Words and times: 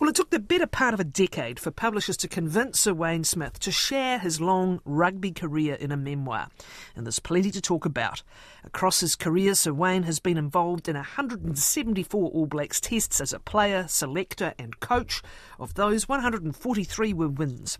Well, 0.00 0.10
it 0.10 0.16
took 0.16 0.30
the 0.30 0.40
better 0.40 0.66
part 0.66 0.92
of 0.92 0.98
a 0.98 1.04
decade 1.04 1.60
for 1.60 1.70
publishers 1.70 2.16
to 2.18 2.28
convince 2.28 2.80
Sir 2.80 2.92
Wayne 2.92 3.22
Smith 3.22 3.60
to 3.60 3.70
share 3.70 4.18
his 4.18 4.40
long 4.40 4.80
rugby 4.84 5.30
career 5.30 5.74
in 5.74 5.92
a 5.92 5.96
memoir. 5.96 6.48
And 6.96 7.06
there's 7.06 7.20
plenty 7.20 7.52
to 7.52 7.60
talk 7.60 7.84
about. 7.84 8.22
Across 8.64 9.00
his 9.00 9.14
career, 9.14 9.54
Sir 9.54 9.72
Wayne 9.72 10.02
has 10.02 10.18
been 10.18 10.36
involved 10.36 10.88
in 10.88 10.96
174 10.96 12.30
All 12.30 12.46
Blacks 12.46 12.80
tests 12.80 13.20
as 13.20 13.32
a 13.32 13.38
player, 13.38 13.86
selector, 13.86 14.52
and 14.58 14.80
coach. 14.80 15.22
Of 15.60 15.74
those, 15.74 16.08
143 16.08 17.12
were 17.12 17.28
wins. 17.28 17.78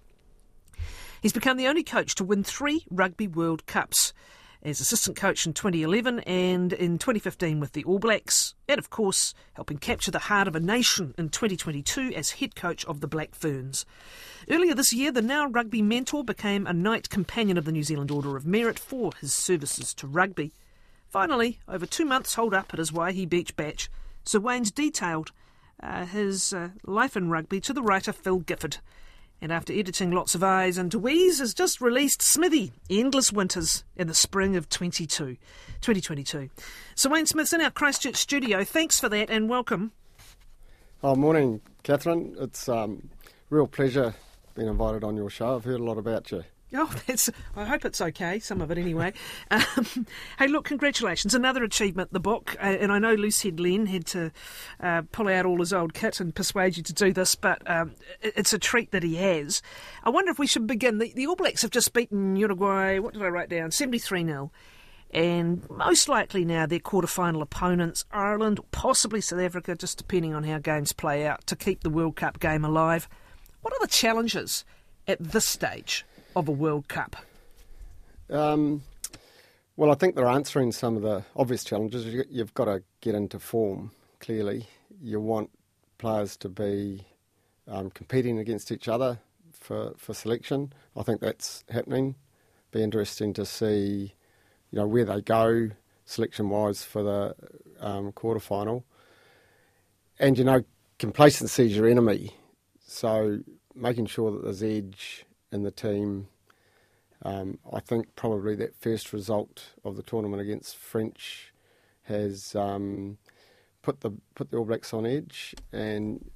He's 1.20 1.32
become 1.32 1.56
the 1.56 1.66
only 1.66 1.82
coach 1.82 2.14
to 2.16 2.24
win 2.24 2.44
three 2.44 2.84
Rugby 2.90 3.26
World 3.26 3.66
Cups 3.66 4.12
as 4.64 4.80
assistant 4.80 5.16
coach 5.16 5.46
in 5.46 5.52
2011 5.52 6.20
and 6.20 6.72
in 6.72 6.98
2015 6.98 7.60
with 7.60 7.72
the 7.72 7.84
All 7.84 7.98
Blacks, 7.98 8.54
and 8.66 8.78
of 8.78 8.88
course 8.88 9.34
helping 9.52 9.76
capture 9.76 10.10
the 10.10 10.18
heart 10.20 10.48
of 10.48 10.56
a 10.56 10.60
nation 10.60 11.14
in 11.18 11.28
2022 11.28 12.12
as 12.14 12.30
head 12.30 12.56
coach 12.56 12.84
of 12.86 13.00
the 13.00 13.06
Black 13.06 13.34
Ferns. 13.34 13.84
Earlier 14.48 14.74
this 14.74 14.92
year, 14.92 15.12
the 15.12 15.20
now 15.20 15.46
rugby 15.46 15.82
mentor 15.82 16.24
became 16.24 16.66
a 16.66 16.72
Knight 16.72 17.10
Companion 17.10 17.58
of 17.58 17.66
the 17.66 17.72
New 17.72 17.82
Zealand 17.82 18.10
Order 18.10 18.36
of 18.36 18.46
Merit 18.46 18.78
for 18.78 19.12
his 19.20 19.34
services 19.34 19.92
to 19.94 20.06
rugby. 20.06 20.52
Finally, 21.08 21.60
over 21.68 21.84
two 21.84 22.06
months 22.06 22.34
hold 22.34 22.54
up 22.54 22.72
at 22.72 22.78
his 22.78 22.90
Waihi 22.90 23.28
Beach 23.28 23.54
bach, 23.56 23.88
Sir 24.24 24.40
Wayne's 24.40 24.70
detailed 24.70 25.30
uh, 25.82 26.06
his 26.06 26.54
uh, 26.54 26.70
life 26.86 27.16
in 27.16 27.28
rugby 27.28 27.60
to 27.60 27.74
the 27.74 27.82
writer 27.82 28.12
Phil 28.12 28.38
Gifford 28.38 28.78
and 29.44 29.52
after 29.52 29.74
editing 29.74 30.10
lots 30.10 30.34
of 30.34 30.42
I's 30.42 30.78
and 30.78 30.92
We's, 30.94 31.38
has 31.38 31.52
just 31.52 31.82
released 31.82 32.22
Smithy, 32.22 32.72
Endless 32.88 33.30
Winters, 33.30 33.84
in 33.94 34.06
the 34.06 34.14
spring 34.14 34.56
of 34.56 34.70
22, 34.70 35.36
2022. 35.82 36.48
So 36.94 37.10
Wayne 37.10 37.26
Smith's 37.26 37.52
in 37.52 37.60
our 37.60 37.70
Christchurch 37.70 38.16
studio. 38.16 38.64
Thanks 38.64 38.98
for 38.98 39.10
that 39.10 39.28
and 39.28 39.50
welcome. 39.50 39.92
Oh, 41.02 41.14
morning, 41.14 41.60
Kathryn. 41.82 42.40
It's 42.40 42.70
um, 42.70 43.10
real 43.50 43.66
pleasure 43.66 44.14
being 44.54 44.68
invited 44.68 45.04
on 45.04 45.14
your 45.14 45.28
show. 45.28 45.56
I've 45.56 45.64
heard 45.64 45.80
a 45.80 45.84
lot 45.84 45.98
about 45.98 46.32
you. 46.32 46.44
Oh, 46.72 46.92
that's. 47.06 47.30
I 47.54 47.64
hope 47.64 47.84
it's 47.84 48.00
okay. 48.00 48.38
Some 48.38 48.60
of 48.60 48.70
it, 48.70 48.78
anyway. 48.78 49.12
Um, 49.50 50.06
hey, 50.38 50.48
look, 50.48 50.64
congratulations! 50.64 51.34
Another 51.34 51.62
achievement. 51.62 52.12
The 52.12 52.20
book, 52.20 52.56
uh, 52.58 52.66
and 52.66 52.90
I 52.90 52.98
know 52.98 53.14
Loosehead 53.14 53.60
Len 53.60 53.86
had 53.86 54.06
to 54.06 54.32
uh, 54.80 55.02
pull 55.12 55.28
out 55.28 55.46
all 55.46 55.58
his 55.58 55.72
old 55.72 55.94
kit 55.94 56.18
and 56.18 56.34
persuade 56.34 56.76
you 56.76 56.82
to 56.82 56.92
do 56.92 57.12
this, 57.12 57.34
but 57.34 57.62
um, 57.70 57.92
it's 58.20 58.52
a 58.52 58.58
treat 58.58 58.90
that 58.90 59.02
he 59.02 59.16
has. 59.16 59.62
I 60.02 60.10
wonder 60.10 60.30
if 60.30 60.38
we 60.38 60.46
should 60.46 60.66
begin. 60.66 60.98
The, 60.98 61.12
the 61.14 61.26
All 61.26 61.36
Blacks 61.36 61.62
have 61.62 61.70
just 61.70 61.92
beaten 61.92 62.36
Uruguay. 62.36 62.98
What 62.98 63.14
did 63.14 63.22
I 63.22 63.28
write 63.28 63.48
down? 63.48 63.70
Seventy-three 63.70 64.24
0 64.24 64.50
and 65.14 65.68
most 65.70 66.08
likely 66.08 66.44
now 66.44 66.66
their 66.66 66.80
quarter-final 66.80 67.40
opponents, 67.40 68.04
Ireland, 68.10 68.58
possibly 68.72 69.20
South 69.20 69.38
Africa, 69.38 69.76
just 69.76 69.98
depending 69.98 70.34
on 70.34 70.42
how 70.42 70.58
games 70.58 70.92
play 70.92 71.24
out, 71.24 71.46
to 71.46 71.54
keep 71.54 71.82
the 71.82 71.90
World 71.90 72.16
Cup 72.16 72.40
game 72.40 72.64
alive. 72.64 73.08
What 73.62 73.72
are 73.72 73.80
the 73.80 73.86
challenges 73.86 74.64
at 75.06 75.22
this 75.22 75.46
stage? 75.46 76.04
Of 76.36 76.48
a 76.48 76.52
World 76.52 76.88
Cup? 76.88 77.16
Um, 78.30 78.82
well, 79.76 79.90
I 79.90 79.94
think 79.94 80.14
they're 80.14 80.26
answering 80.26 80.72
some 80.72 80.96
of 80.96 81.02
the 81.02 81.24
obvious 81.36 81.64
challenges. 81.64 82.06
You've 82.30 82.54
got 82.54 82.66
to 82.66 82.82
get 83.00 83.14
into 83.14 83.38
form, 83.38 83.90
clearly. 84.20 84.68
You 85.02 85.20
want 85.20 85.50
players 85.98 86.36
to 86.38 86.48
be 86.48 87.06
um, 87.68 87.90
competing 87.90 88.38
against 88.38 88.70
each 88.70 88.88
other 88.88 89.18
for, 89.52 89.94
for 89.96 90.14
selection. 90.14 90.72
I 90.96 91.02
think 91.02 91.20
that's 91.20 91.64
happening. 91.70 92.14
Be 92.70 92.82
interesting 92.82 93.32
to 93.34 93.44
see, 93.44 94.14
you 94.70 94.78
know, 94.78 94.86
where 94.86 95.04
they 95.04 95.20
go 95.20 95.70
selection 96.06 96.50
wise 96.50 96.84
for 96.84 97.02
the 97.02 97.34
um, 97.80 98.12
quarter 98.12 98.40
final. 98.40 98.84
And 100.18 100.38
you 100.38 100.44
know, 100.44 100.64
complacency 100.98 101.66
is 101.66 101.76
your 101.76 101.88
enemy. 101.88 102.34
So 102.86 103.40
making 103.74 104.06
sure 104.06 104.30
that 104.30 104.44
there's 104.44 104.62
edge 104.62 105.24
in 105.54 105.62
the 105.62 105.70
team. 105.70 106.26
Um, 107.22 107.58
I 107.72 107.80
think 107.80 108.14
probably 108.16 108.54
that 108.56 108.74
first 108.74 109.12
result 109.12 109.70
of 109.84 109.96
the 109.96 110.02
tournament 110.02 110.42
against 110.42 110.76
French 110.76 111.52
has 112.02 112.54
um, 112.54 113.16
put 113.80 114.00
the 114.00 114.10
put 114.34 114.50
the 114.50 114.58
All 114.58 114.64
Blacks 114.66 114.92
on 114.92 115.06
edge, 115.06 115.54
and 115.72 116.30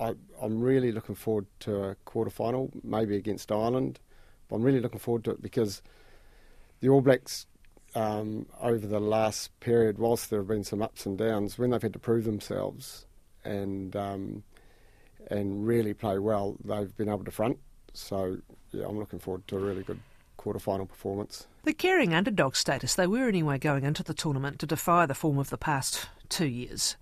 I, 0.00 0.14
am 0.42 0.60
really 0.60 0.90
looking 0.90 1.14
forward 1.14 1.46
to 1.60 1.84
a 1.84 1.94
quarter 2.06 2.30
final, 2.30 2.70
maybe 2.82 3.14
against 3.14 3.52
Ireland. 3.52 4.00
But 4.48 4.56
I'm 4.56 4.62
really 4.62 4.80
looking 4.80 4.98
forward 4.98 5.24
to 5.24 5.32
it 5.32 5.42
because 5.42 5.82
the 6.80 6.88
All 6.88 7.02
Blacks 7.02 7.46
um, 7.94 8.46
over 8.60 8.86
the 8.86 9.00
last 9.00 9.58
period, 9.60 9.98
whilst 9.98 10.30
there 10.30 10.40
have 10.40 10.48
been 10.48 10.64
some 10.64 10.82
ups 10.82 11.06
and 11.06 11.16
downs, 11.16 11.58
when 11.58 11.70
they've 11.70 11.82
had 11.82 11.92
to 11.92 11.98
prove 11.98 12.24
themselves 12.24 13.06
and 13.44 13.94
um, 13.94 14.42
and 15.28 15.66
really 15.66 15.94
play 15.94 16.18
well, 16.18 16.56
they've 16.64 16.96
been 16.96 17.08
able 17.08 17.24
to 17.24 17.30
front. 17.30 17.58
So, 17.96 18.38
yeah, 18.72 18.86
I'm 18.86 18.98
looking 18.98 19.18
forward 19.18 19.46
to 19.48 19.56
a 19.56 19.60
really 19.60 19.82
good 19.82 20.00
quarter-final 20.36 20.86
performance. 20.86 21.46
The 21.64 21.72
carrying 21.72 22.14
underdog 22.14 22.54
status, 22.54 22.94
they 22.94 23.06
were 23.06 23.26
anyway 23.26 23.58
going 23.58 23.84
into 23.84 24.02
the 24.02 24.14
tournament 24.14 24.58
to 24.60 24.66
defy 24.66 25.06
the 25.06 25.14
form 25.14 25.38
of 25.38 25.50
the 25.50 25.58
past 25.58 26.08
two 26.28 26.46
years. 26.46 26.96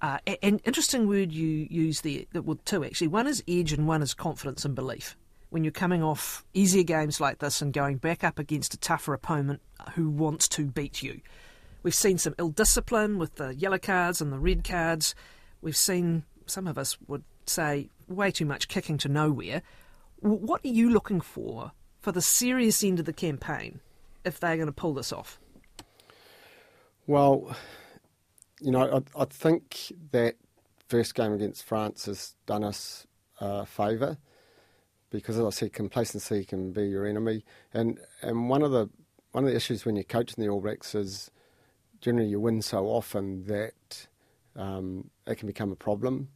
Uh, 0.00 0.18
and 0.42 0.60
interesting 0.64 1.08
word 1.08 1.32
you 1.32 1.66
use 1.68 2.02
there, 2.02 2.22
well, 2.32 2.58
two 2.64 2.84
actually. 2.84 3.08
One 3.08 3.26
is 3.26 3.42
edge 3.48 3.72
and 3.72 3.88
one 3.88 4.00
is 4.00 4.14
confidence 4.14 4.64
and 4.64 4.74
belief. 4.74 5.16
When 5.50 5.64
you're 5.64 5.72
coming 5.72 6.02
off 6.02 6.44
easier 6.54 6.84
games 6.84 7.20
like 7.20 7.40
this 7.40 7.60
and 7.60 7.72
going 7.72 7.96
back 7.96 8.22
up 8.22 8.38
against 8.38 8.74
a 8.74 8.78
tougher 8.78 9.14
opponent 9.14 9.60
who 9.94 10.08
wants 10.08 10.46
to 10.50 10.66
beat 10.66 11.02
you. 11.02 11.20
We've 11.82 11.94
seen 11.94 12.18
some 12.18 12.34
ill 12.38 12.50
discipline 12.50 13.18
with 13.18 13.36
the 13.36 13.54
yellow 13.54 13.78
cards 13.78 14.20
and 14.20 14.32
the 14.32 14.38
red 14.38 14.62
cards. 14.62 15.14
We've 15.62 15.76
seen, 15.76 16.24
some 16.46 16.66
of 16.66 16.78
us 16.78 16.96
would 17.08 17.24
say, 17.46 17.88
way 18.06 18.30
too 18.30 18.46
much 18.46 18.68
kicking 18.68 18.98
to 18.98 19.08
nowhere. 19.08 19.62
What 20.20 20.64
are 20.64 20.68
you 20.68 20.90
looking 20.90 21.20
for 21.20 21.72
for 22.00 22.12
the 22.12 22.22
serious 22.22 22.82
end 22.82 22.98
of 22.98 23.04
the 23.04 23.12
campaign 23.12 23.80
if 24.24 24.40
they're 24.40 24.56
going 24.56 24.66
to 24.66 24.72
pull 24.72 24.94
this 24.94 25.12
off? 25.12 25.38
Well, 27.06 27.56
you 28.60 28.70
know, 28.70 29.02
I, 29.16 29.22
I 29.22 29.24
think 29.26 29.92
that 30.10 30.36
first 30.88 31.14
game 31.14 31.32
against 31.32 31.64
France 31.64 32.06
has 32.06 32.34
done 32.46 32.64
us 32.64 33.06
a 33.40 33.64
favour 33.64 34.18
because, 35.10 35.38
as 35.38 35.44
I 35.44 35.50
said, 35.50 35.72
complacency 35.72 36.44
can 36.44 36.72
be 36.72 36.88
your 36.88 37.06
enemy. 37.06 37.44
And 37.72 37.98
and 38.22 38.48
one 38.48 38.62
of 38.62 38.72
the 38.72 38.90
one 39.32 39.44
of 39.44 39.50
the 39.50 39.56
issues 39.56 39.84
when 39.84 39.96
you're 39.96 40.04
coaching 40.04 40.42
the 40.42 40.50
All 40.50 40.60
Blacks 40.60 40.94
is 40.94 41.30
generally 42.00 42.28
you 42.28 42.40
win 42.40 42.62
so 42.62 42.86
often 42.86 43.44
that 43.44 44.06
um, 44.56 45.10
it 45.26 45.36
can 45.36 45.46
become 45.46 45.72
a 45.72 45.76
problem. 45.76 46.28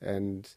And 0.00 0.48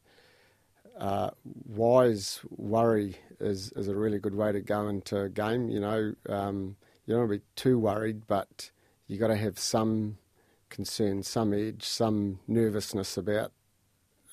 uh, 0.99 1.29
wise 1.65 2.41
worry 2.49 3.17
is, 3.39 3.71
is 3.73 3.87
a 3.87 3.95
really 3.95 4.19
good 4.19 4.35
way 4.35 4.51
to 4.51 4.61
go 4.61 4.87
into 4.87 5.21
a 5.21 5.29
game. 5.29 5.69
You 5.69 5.79
know, 5.79 6.15
um, 6.29 6.75
you 7.05 7.13
don't 7.13 7.21
want 7.21 7.31
to 7.31 7.37
be 7.37 7.43
too 7.55 7.79
worried, 7.79 8.27
but 8.27 8.71
you 9.07 9.17
got 9.17 9.27
to 9.27 9.35
have 9.35 9.59
some 9.59 10.17
concern, 10.69 11.23
some 11.23 11.53
edge, 11.53 11.83
some 11.83 12.39
nervousness 12.47 13.17
about 13.17 13.51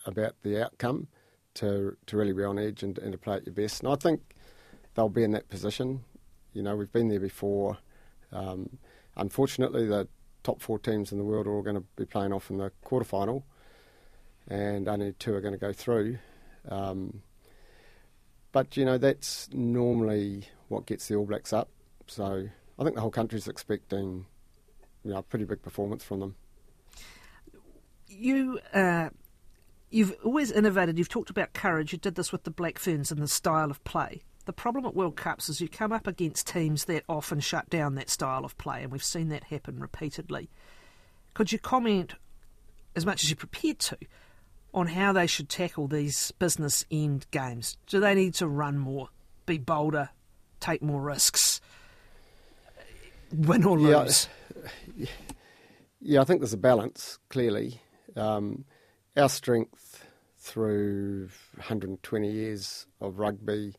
about 0.07 0.35
the 0.43 0.63
outcome 0.63 1.09
to 1.55 1.97
to 2.07 2.17
really 2.17 2.33
be 2.33 2.45
on 2.45 2.59
edge 2.59 2.83
and, 2.83 2.99
and 2.99 3.13
to 3.13 3.19
play 3.19 3.37
at 3.37 3.47
your 3.47 3.55
best. 3.55 3.83
And 3.83 3.93
I 3.93 3.97
think 3.97 4.21
they'll 4.95 5.09
be 5.09 5.23
in 5.23 5.33
that 5.33 5.49
position. 5.49 6.05
You 6.53 6.63
know, 6.63 6.77
we've 6.77 6.93
been 6.93 7.09
there 7.09 7.21
before. 7.21 7.79
Um, 8.33 8.79
unfortunately, 9.17 9.87
the 9.87 10.09
top 10.43 10.61
four 10.61 10.79
teams 10.79 11.13
in 11.13 11.19
the 11.19 11.25
world 11.25 11.47
are 11.47 11.53
all 11.53 11.63
going 11.63 11.77
to 11.77 11.85
be 11.97 12.05
playing 12.05 12.33
off 12.33 12.51
in 12.51 12.59
the 12.59 12.73
quarterfinal, 12.85 13.45
and 14.49 14.89
only 14.89 15.13
two 15.13 15.35
are 15.35 15.41
going 15.41 15.55
to 15.55 15.59
go 15.59 15.73
through. 15.73 16.19
Um, 16.69 17.23
but 18.53 18.77
you 18.77 18.85
know 18.85 18.99
that's 18.99 19.49
normally 19.53 20.49
what 20.69 20.87
gets 20.87 21.09
the 21.09 21.17
All 21.17 21.27
Blacks 21.27 21.53
up. 21.53 21.69
So 22.07 22.49
I 22.79 22.83
think 22.83 22.95
the 22.95 23.01
whole 23.01 23.11
country's 23.11 23.49
expecting 23.49 24.27
you 25.05 25.13
know 25.13 25.19
a 25.19 25.23
pretty 25.23 25.45
big 25.45 25.63
performance 25.63 26.05
from 26.05 26.21
them. 26.21 26.35
You. 28.09 28.61
Uh, 28.73 29.11
you've 29.91 30.15
always 30.25 30.51
innovated. 30.51 30.99
You've 30.99 31.09
talked 31.09 31.31
about 31.31 31.53
courage. 31.53 31.93
You 31.93 31.99
did 31.99 32.17
this 32.17 32.33
with 32.33 32.45
the 32.45 32.51
Black 32.51 32.79
Ferns 32.79 33.13
and 33.13 33.23
the 33.23 33.29
style 33.29 33.71
of 33.71 33.83
play. 33.85 34.23
The 34.45 34.53
problem 34.53 34.85
at 34.85 34.95
World 34.95 35.17
Cups 35.17 35.49
is 35.49 35.61
you 35.61 35.69
come 35.69 35.93
up 35.93 36.07
against 36.07 36.47
teams 36.47 36.85
that 36.85 37.05
often 37.09 37.41
shut 37.41 37.71
down 37.71 37.95
that 37.95 38.11
style 38.11 38.45
of 38.45 38.59
play, 38.59 38.83
and 38.83 38.93
we've 38.93 39.03
seen 39.03 39.29
that 39.31 39.45
happen 39.45 39.79
repeatedly. 39.79 40.51
Could 41.33 41.53
you 41.53 41.59
comment, 41.59 42.15
as 42.95 43.07
much 43.07 43.23
as 43.23 43.31
you're 43.31 43.37
prepared 43.37 43.79
to, 43.81 43.97
on 44.75 44.89
how 44.89 45.13
they 45.13 45.27
should 45.27 45.49
tackle 45.49 45.87
these 45.87 46.33
business 46.33 46.85
end 46.91 47.27
games. 47.31 47.79
Do 47.87 48.01
they 48.01 48.15
need 48.15 48.35
to 48.35 48.49
run 48.49 48.77
more, 48.77 49.09
be 49.47 49.57
bolder, 49.57 50.11
take 50.59 50.83
more 50.83 51.01
risks, 51.01 51.61
win 53.33 53.65
or 53.65 53.79
lose? 53.79 54.29
Yeah, 54.97 55.07
yeah 56.01 56.21
I 56.21 56.25
think 56.25 56.41
there's 56.41 56.53
a 56.53 56.59
balance, 56.59 57.19
clearly. 57.29 57.81
Um, 58.17 58.65
our 59.17 59.29
strength 59.29 60.05
through 60.39 61.29
120 61.55 62.31
years 62.31 62.87
of 63.01 63.21
rugby 63.21 63.77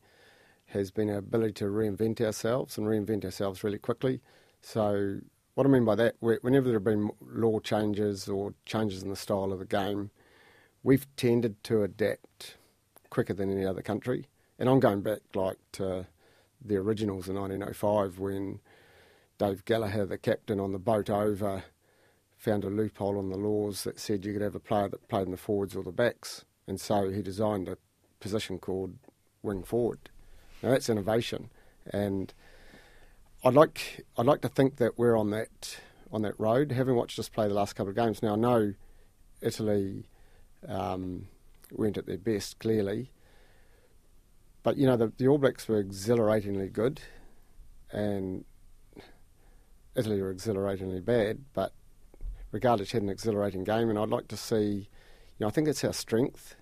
has 0.64 0.90
been 0.90 1.10
our 1.10 1.18
ability 1.18 1.52
to 1.52 1.66
reinvent 1.66 2.20
ourselves 2.22 2.76
and 2.76 2.86
reinvent 2.86 3.24
ourselves 3.24 3.62
really 3.62 3.78
quickly. 3.78 4.20
So, 4.62 5.18
what 5.54 5.66
I 5.66 5.70
mean 5.70 5.84
by 5.84 5.94
that, 5.94 6.16
whenever 6.20 6.66
there 6.66 6.76
have 6.76 6.84
been 6.84 7.10
law 7.20 7.60
changes 7.60 8.28
or 8.28 8.52
changes 8.64 9.02
in 9.02 9.10
the 9.10 9.16
style 9.16 9.52
of 9.52 9.58
the 9.58 9.64
game, 9.64 10.10
we've 10.86 11.08
tended 11.16 11.60
to 11.64 11.82
adapt 11.82 12.56
quicker 13.10 13.34
than 13.34 13.50
any 13.50 13.66
other 13.66 13.82
country. 13.82 14.28
And 14.56 14.68
I'm 14.68 14.78
going 14.78 15.00
back 15.00 15.18
like 15.34 15.58
to 15.72 16.06
the 16.64 16.76
originals 16.76 17.28
in 17.28 17.34
1905 17.34 18.20
when 18.20 18.60
Dave 19.36 19.64
Gallaher, 19.64 20.08
the 20.08 20.16
captain 20.16 20.60
on 20.60 20.70
the 20.70 20.78
boat 20.78 21.10
over, 21.10 21.64
found 22.36 22.62
a 22.62 22.68
loophole 22.68 23.18
in 23.18 23.30
the 23.30 23.36
laws 23.36 23.82
that 23.82 23.98
said 23.98 24.24
you 24.24 24.32
could 24.32 24.42
have 24.42 24.54
a 24.54 24.60
player 24.60 24.88
that 24.88 25.08
played 25.08 25.24
in 25.24 25.32
the 25.32 25.36
forwards 25.36 25.74
or 25.74 25.82
the 25.82 25.90
backs. 25.90 26.44
And 26.68 26.80
so 26.80 27.10
he 27.10 27.20
designed 27.20 27.66
a 27.66 27.78
position 28.20 28.60
called 28.60 28.94
wing 29.42 29.64
forward. 29.64 30.08
Now 30.62 30.70
that's 30.70 30.88
innovation. 30.88 31.50
And 31.92 32.32
I'd 33.44 33.54
like 33.54 34.06
I'd 34.16 34.26
like 34.26 34.40
to 34.42 34.48
think 34.48 34.76
that 34.76 34.96
we're 34.96 35.16
on 35.16 35.30
that 35.30 35.80
on 36.12 36.22
that 36.22 36.38
road. 36.38 36.70
Having 36.70 36.94
watched 36.94 37.18
us 37.18 37.28
play 37.28 37.48
the 37.48 37.54
last 37.54 37.74
couple 37.74 37.90
of 37.90 37.96
games, 37.96 38.22
now 38.22 38.34
I 38.34 38.36
know 38.36 38.74
Italy 39.40 40.06
um, 40.68 41.28
weren't 41.72 41.98
at 41.98 42.06
their 42.06 42.18
best, 42.18 42.58
clearly, 42.58 43.10
but 44.62 44.76
you 44.76 44.86
know 44.86 44.96
the, 44.96 45.12
the 45.16 45.28
All 45.28 45.38
Blacks 45.38 45.68
were 45.68 45.78
exhilaratingly 45.78 46.68
good, 46.68 47.00
and 47.92 48.44
Italy 49.94 50.20
were 50.20 50.30
exhilaratingly 50.30 51.00
bad. 51.00 51.44
But 51.52 51.72
regardless, 52.50 52.92
had 52.92 53.02
an 53.02 53.08
exhilarating 53.08 53.64
game, 53.64 53.90
and 53.90 53.98
I'd 53.98 54.08
like 54.08 54.28
to 54.28 54.36
see. 54.36 54.88
You 55.38 55.44
know, 55.44 55.48
I 55.48 55.50
think 55.50 55.68
it's 55.68 55.84
our 55.84 55.92
strength. 55.92 56.56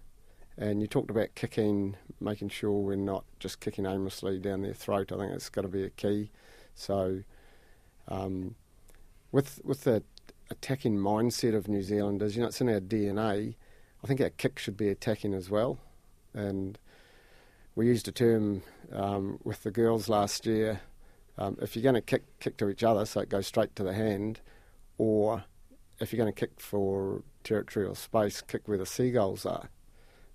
And 0.56 0.80
you 0.80 0.86
talked 0.86 1.10
about 1.10 1.34
kicking, 1.34 1.96
making 2.20 2.48
sure 2.48 2.72
we're 2.72 2.94
not 2.94 3.24
just 3.40 3.58
kicking 3.58 3.86
aimlessly 3.86 4.38
down 4.38 4.62
their 4.62 4.72
throat. 4.72 5.10
I 5.10 5.16
think 5.16 5.32
it's 5.32 5.48
got 5.48 5.62
to 5.62 5.68
be 5.68 5.82
a 5.82 5.90
key. 5.90 6.30
So, 6.74 7.22
um, 8.06 8.54
with 9.32 9.60
with 9.64 9.82
the 9.84 10.02
attacking 10.50 10.96
mindset 10.96 11.56
of 11.56 11.68
New 11.68 11.82
Zealanders, 11.82 12.36
you 12.36 12.42
know, 12.42 12.48
it's 12.48 12.60
in 12.60 12.68
our 12.68 12.80
DNA. 12.80 13.56
I 14.04 14.06
think 14.06 14.20
our 14.20 14.28
kick 14.28 14.58
should 14.58 14.76
be 14.76 14.90
attacking 14.90 15.32
as 15.32 15.48
well. 15.48 15.78
And 16.34 16.78
we 17.74 17.86
used 17.86 18.06
a 18.06 18.12
term 18.12 18.62
um, 18.92 19.38
with 19.44 19.62
the 19.62 19.70
girls 19.70 20.10
last 20.10 20.44
year. 20.44 20.82
Um, 21.38 21.56
if 21.62 21.74
you're 21.74 21.82
going 21.82 21.94
to 21.94 22.02
kick, 22.02 22.22
kick 22.38 22.58
to 22.58 22.68
each 22.68 22.84
other, 22.84 23.06
so 23.06 23.20
it 23.20 23.30
goes 23.30 23.46
straight 23.46 23.74
to 23.76 23.82
the 23.82 23.94
hand, 23.94 24.40
or 24.98 25.44
if 26.00 26.12
you're 26.12 26.22
going 26.22 26.32
to 26.32 26.38
kick 26.38 26.60
for 26.60 27.22
territory 27.44 27.86
or 27.86 27.96
space, 27.96 28.42
kick 28.42 28.68
where 28.68 28.78
the 28.78 28.86
seagulls 28.86 29.46
are, 29.46 29.70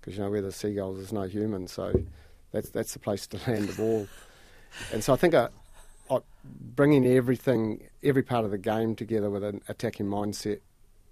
because 0.00 0.16
you 0.16 0.22
know 0.22 0.30
where 0.30 0.42
the 0.42 0.52
seagulls 0.52 0.96
there's 0.96 1.12
no 1.12 1.22
human, 1.22 1.66
so 1.66 1.92
that's 2.52 2.68
that's 2.68 2.92
the 2.92 2.98
place 2.98 3.26
to 3.28 3.38
land 3.50 3.68
the 3.68 3.72
ball. 3.74 4.08
And 4.92 5.02
so 5.02 5.14
I 5.14 5.16
think 5.16 5.32
a, 5.32 5.50
bringing 6.44 7.06
everything, 7.06 7.88
every 8.02 8.22
part 8.22 8.44
of 8.44 8.50
the 8.50 8.58
game 8.58 8.94
together 8.94 9.30
with 9.30 9.44
an 9.44 9.62
attacking 9.68 10.06
mindset, 10.06 10.60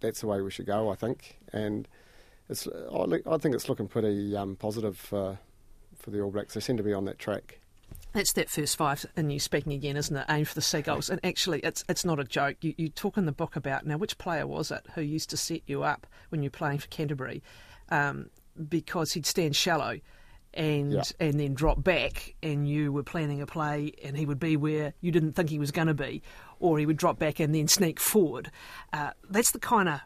that's 0.00 0.20
the 0.20 0.26
way 0.26 0.40
we 0.42 0.50
should 0.50 0.66
go, 0.66 0.90
I 0.90 0.96
think. 0.96 1.38
And 1.52 1.88
it's, 2.48 2.66
I 2.66 3.38
think 3.38 3.54
it's 3.54 3.68
looking 3.68 3.88
pretty 3.88 4.36
um, 4.36 4.56
positive 4.56 4.96
for, 4.96 5.38
for 5.96 6.10
the 6.10 6.20
All 6.20 6.30
Blacks. 6.30 6.54
They 6.54 6.60
seem 6.60 6.76
to 6.76 6.82
be 6.82 6.92
on 6.92 7.04
that 7.06 7.18
track. 7.18 7.60
That's 8.12 8.32
that 8.34 8.48
first 8.48 8.76
five, 8.76 9.04
and 9.16 9.30
you 9.30 9.38
speaking 9.38 9.72
again, 9.72 9.96
isn't 9.96 10.16
it? 10.16 10.24
Aim 10.30 10.44
for 10.46 10.54
the 10.54 10.62
seagulls. 10.62 11.10
And 11.10 11.20
actually, 11.24 11.60
it's 11.60 11.84
it's 11.88 12.04
not 12.04 12.18
a 12.18 12.24
joke. 12.24 12.56
You, 12.62 12.74
you 12.78 12.88
talk 12.88 13.18
in 13.18 13.26
the 13.26 13.32
book 13.32 13.54
about 13.54 13.86
now 13.86 13.98
which 13.98 14.16
player 14.16 14.46
was 14.46 14.70
it 14.70 14.86
who 14.94 15.02
used 15.02 15.30
to 15.30 15.36
set 15.36 15.60
you 15.66 15.82
up 15.82 16.06
when 16.30 16.42
you're 16.42 16.50
playing 16.50 16.78
for 16.78 16.88
Canterbury, 16.88 17.42
um, 17.90 18.30
because 18.68 19.12
he'd 19.12 19.26
stand 19.26 19.54
shallow 19.54 20.00
and 20.54 20.92
yeah. 20.92 21.02
and 21.20 21.38
then 21.38 21.54
drop 21.54 21.82
back, 21.84 22.34
and 22.42 22.66
you 22.66 22.92
were 22.92 23.02
planning 23.02 23.42
a 23.42 23.46
play, 23.46 23.92
and 24.02 24.16
he 24.16 24.24
would 24.24 24.40
be 24.40 24.56
where 24.56 24.94
you 25.00 25.12
didn't 25.12 25.32
think 25.32 25.50
he 25.50 25.58
was 25.58 25.70
going 25.70 25.88
to 25.88 25.94
be, 25.94 26.22
or 26.60 26.78
he 26.78 26.86
would 26.86 26.96
drop 26.96 27.18
back 27.18 27.40
and 27.40 27.54
then 27.54 27.68
sneak 27.68 28.00
forward. 28.00 28.50
Uh, 28.92 29.10
that's 29.28 29.52
the 29.52 29.60
kind 29.60 29.88
of 29.88 30.00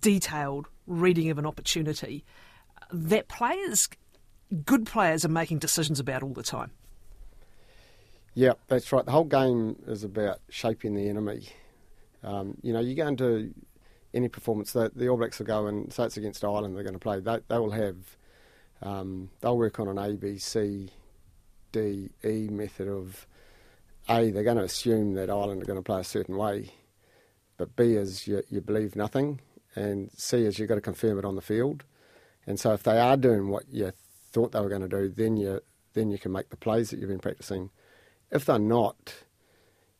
detailed 0.00 0.68
reading 0.86 1.30
of 1.30 1.38
an 1.38 1.46
opportunity 1.46 2.24
that 2.92 3.28
players, 3.28 3.88
good 4.64 4.86
players, 4.86 5.24
are 5.24 5.30
making 5.30 5.58
decisions 5.58 6.00
about 6.00 6.22
all 6.22 6.32
the 6.32 6.42
time. 6.42 6.70
Yeah, 8.34 8.52
that's 8.68 8.92
right. 8.92 9.04
The 9.04 9.12
whole 9.12 9.24
game 9.24 9.76
is 9.86 10.04
about 10.04 10.38
shaping 10.48 10.94
the 10.94 11.08
enemy. 11.08 11.48
Um, 12.22 12.56
you 12.62 12.72
know, 12.72 12.80
you 12.80 12.94
go 12.94 13.06
into 13.06 13.52
any 14.14 14.28
performance 14.28 14.72
that 14.72 14.96
the 14.96 15.08
All 15.08 15.16
Blacks 15.16 15.38
will 15.38 15.46
go 15.46 15.66
and 15.66 15.92
say 15.92 16.04
it's 16.04 16.16
against 16.16 16.44
Ireland 16.44 16.76
they're 16.76 16.82
going 16.82 16.94
to 16.94 16.98
play. 16.98 17.20
They, 17.20 17.38
they 17.48 17.58
will 17.58 17.72
have 17.72 17.96
um, 18.82 19.30
they'll 19.40 19.58
work 19.58 19.80
on 19.80 19.88
an 19.88 19.98
A, 19.98 20.14
B, 20.14 20.38
C, 20.38 20.90
D, 21.72 22.10
E 22.24 22.48
method 22.50 22.88
of 22.88 23.26
A, 24.08 24.30
they're 24.30 24.44
going 24.44 24.56
to 24.56 24.64
assume 24.64 25.14
that 25.14 25.30
Ireland 25.30 25.62
are 25.62 25.66
going 25.66 25.78
to 25.78 25.82
play 25.82 26.00
a 26.00 26.04
certain 26.04 26.36
way, 26.36 26.70
but 27.56 27.74
B 27.76 27.94
is 27.94 28.26
you, 28.26 28.42
you 28.48 28.60
believe 28.60 28.96
nothing, 28.96 29.40
and 29.78 30.10
see 30.12 30.44
is 30.44 30.58
you've 30.58 30.68
got 30.68 30.74
to 30.74 30.80
confirm 30.80 31.18
it 31.18 31.24
on 31.24 31.36
the 31.36 31.42
field. 31.42 31.84
And 32.46 32.58
so 32.58 32.72
if 32.72 32.82
they 32.82 32.98
are 32.98 33.16
doing 33.16 33.48
what 33.48 33.64
you 33.70 33.92
thought 34.32 34.52
they 34.52 34.60
were 34.60 34.68
going 34.68 34.82
to 34.82 34.88
do, 34.88 35.08
then 35.08 35.36
you 35.36 35.60
then 35.94 36.10
you 36.10 36.18
can 36.18 36.32
make 36.32 36.50
the 36.50 36.56
plays 36.56 36.90
that 36.90 36.98
you've 36.98 37.08
been 37.08 37.18
practicing. 37.18 37.70
If 38.30 38.44
they're 38.44 38.58
not, 38.58 39.14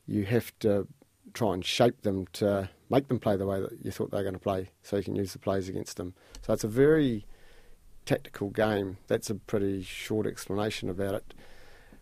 you 0.07 0.25
have 0.25 0.57
to 0.61 0.87
try 1.35 1.55
and 1.55 1.65
shape 1.65 2.03
them 2.03 2.27
to 2.35 2.69
make 2.91 3.09
them 3.09 3.19
play 3.19 3.37
the 3.37 3.47
way 3.47 3.61
that 3.61 3.85
you 3.85 3.91
thought 3.91 4.11
they 4.11 4.19
were 4.19 4.23
going 4.23 4.35
to 4.35 4.41
play, 4.41 4.71
so 4.83 4.97
you 4.97 5.03
can 5.03 5.17
use 5.17 5.33
the 5.33 5.39
plays 5.39 5.69
against 5.69 5.97
them. 5.97 6.15
So 6.43 6.53
it's 6.53 6.65
a 6.65 6.69
very 6.69 7.27
tactical 8.07 8.51
game. 8.51 8.99
That's 9.07 9.29
a 9.29 9.35
pretty 9.35 9.83
short 9.83 10.27
explanation 10.27 10.89
about 10.89 11.15
it. 11.15 11.35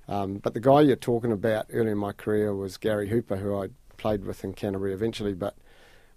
Um, 0.09 0.39
but 0.39 0.55
the 0.55 0.61
guy 0.61 0.83
you're 0.83 0.97
talking 0.97 1.33
about 1.33 1.67
early 1.73 1.91
in 1.91 1.99
my 1.99 2.13
career 2.13 2.55
was 2.55 2.77
Gary 2.77 3.09
Hooper, 3.09 3.37
who 3.37 3.61
I 3.61 3.69
played 3.97 4.25
with 4.25 4.45
in 4.45 4.53
Canterbury 4.53 4.93
eventually. 4.93 5.35
But 5.35 5.57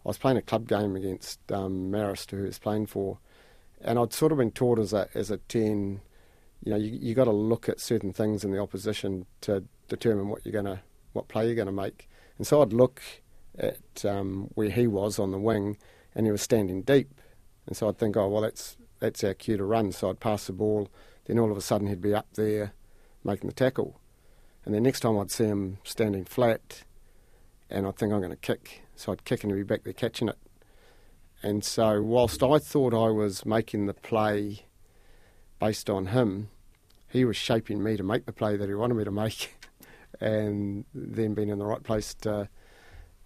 I 0.06 0.10
was 0.10 0.18
playing 0.18 0.38
a 0.38 0.42
club 0.42 0.68
game 0.68 0.96
against 0.96 1.40
um, 1.51 1.92
Marist, 1.92 2.31
who 2.31 2.44
was 2.44 2.60
playing 2.60 2.86
for, 2.88 3.19
and 3.81 4.00
I'd 4.00 4.13
sort 4.13 4.31
of 4.31 4.38
been 4.38 4.51
taught 4.51 4.80
as 4.80 4.94
a 4.94 5.10
as 5.13 5.30
a 5.31 5.38
ten, 5.38 6.01
you 6.63 6.72
know, 6.72 6.78
you 6.78 6.98
you 7.01 7.13
got 7.16 7.25
to 7.25 7.31
look 7.31 7.68
at 7.68 7.80
certain 7.80 8.13
things 8.13 8.44
in 8.44 8.51
the 8.51 8.60
opposition 8.60 9.25
to 9.42 9.63
determine 9.88 10.30
what 10.30 10.46
you're 10.46 10.54
gonna 10.54 10.81
what 11.13 11.28
play 11.28 11.46
you're 11.46 11.56
gonna 11.56 11.72
make. 11.72 12.10
And 12.38 12.48
so 12.48 12.62
I'd 12.62 12.74
look 12.74 13.01
at 13.57 14.06
um, 14.06 14.50
where 14.56 14.69
he 14.69 14.88
was 14.88 15.19
on 15.19 15.31
the 15.31 15.38
wing, 15.38 15.78
and 16.16 16.25
he 16.25 16.31
was 16.31 16.42
standing 16.42 16.81
deep, 16.81 17.22
and 17.68 17.75
so 17.75 17.90
I'd 17.90 17.98
think, 17.98 18.16
oh 18.16 18.28
well, 18.28 18.42
that's 18.42 18.78
that's 19.00 19.24
our 19.24 19.34
cue 19.34 19.57
to 19.57 19.63
run. 19.63 19.92
So 19.92 20.10
I'd 20.10 20.19
pass 20.19 20.48
the 20.48 20.54
ball, 20.54 20.90
then 21.25 21.40
all 21.40 21.51
of 21.51 21.57
a 21.57 21.62
sudden 21.62 21.88
he'd 21.88 22.01
be 22.01 22.13
up 22.13 22.28
there 22.34 22.74
making 23.24 23.48
the 23.48 23.56
tackle. 23.56 24.00
And 24.66 24.74
then 24.74 24.84
next 24.84 25.01
time 25.01 25.18
I'd 25.18 25.31
see 25.31 25.46
him 25.46 25.78
standing 25.84 26.25
flat 26.25 26.84
and 27.69 27.88
I'd 27.88 27.96
think 27.98 28.12
I'm 28.12 28.19
going 28.19 28.31
to 28.31 28.36
kick. 28.36 28.84
So 29.00 29.13
I'd 29.13 29.24
kick 29.24 29.44
and 29.44 29.51
he'd 29.54 29.60
be 29.60 29.63
back 29.63 29.84
there 29.84 29.94
catching 29.94 30.28
it. 30.28 30.38
And 31.42 31.63
so, 31.63 32.01
whilst 32.01 32.44
I 32.44 32.60
thought 32.60 32.94
I 32.94 33.10
was 33.10 33.46
making 33.46 33.86
the 33.86 33.94
play 33.94 34.66
based 35.57 35.90
on 35.90 36.07
him, 36.07 36.50
he 37.08 37.24
was 37.24 37.38
shaping 37.38 37.82
me 37.82 37.96
to 37.96 38.03
make 38.03 38.25
the 38.25 38.34
play 38.34 38.58
that 38.58 38.68
he 38.68 38.75
wanted 38.75 38.96
me 38.96 39.06
to 39.06 39.12
make 39.12 39.56
and 40.20 40.84
then 40.94 41.34
being 41.34 41.48
in 41.48 41.60
the 41.60 41.65
right 41.65 41.82
place 41.82 42.13
to, 42.15 42.50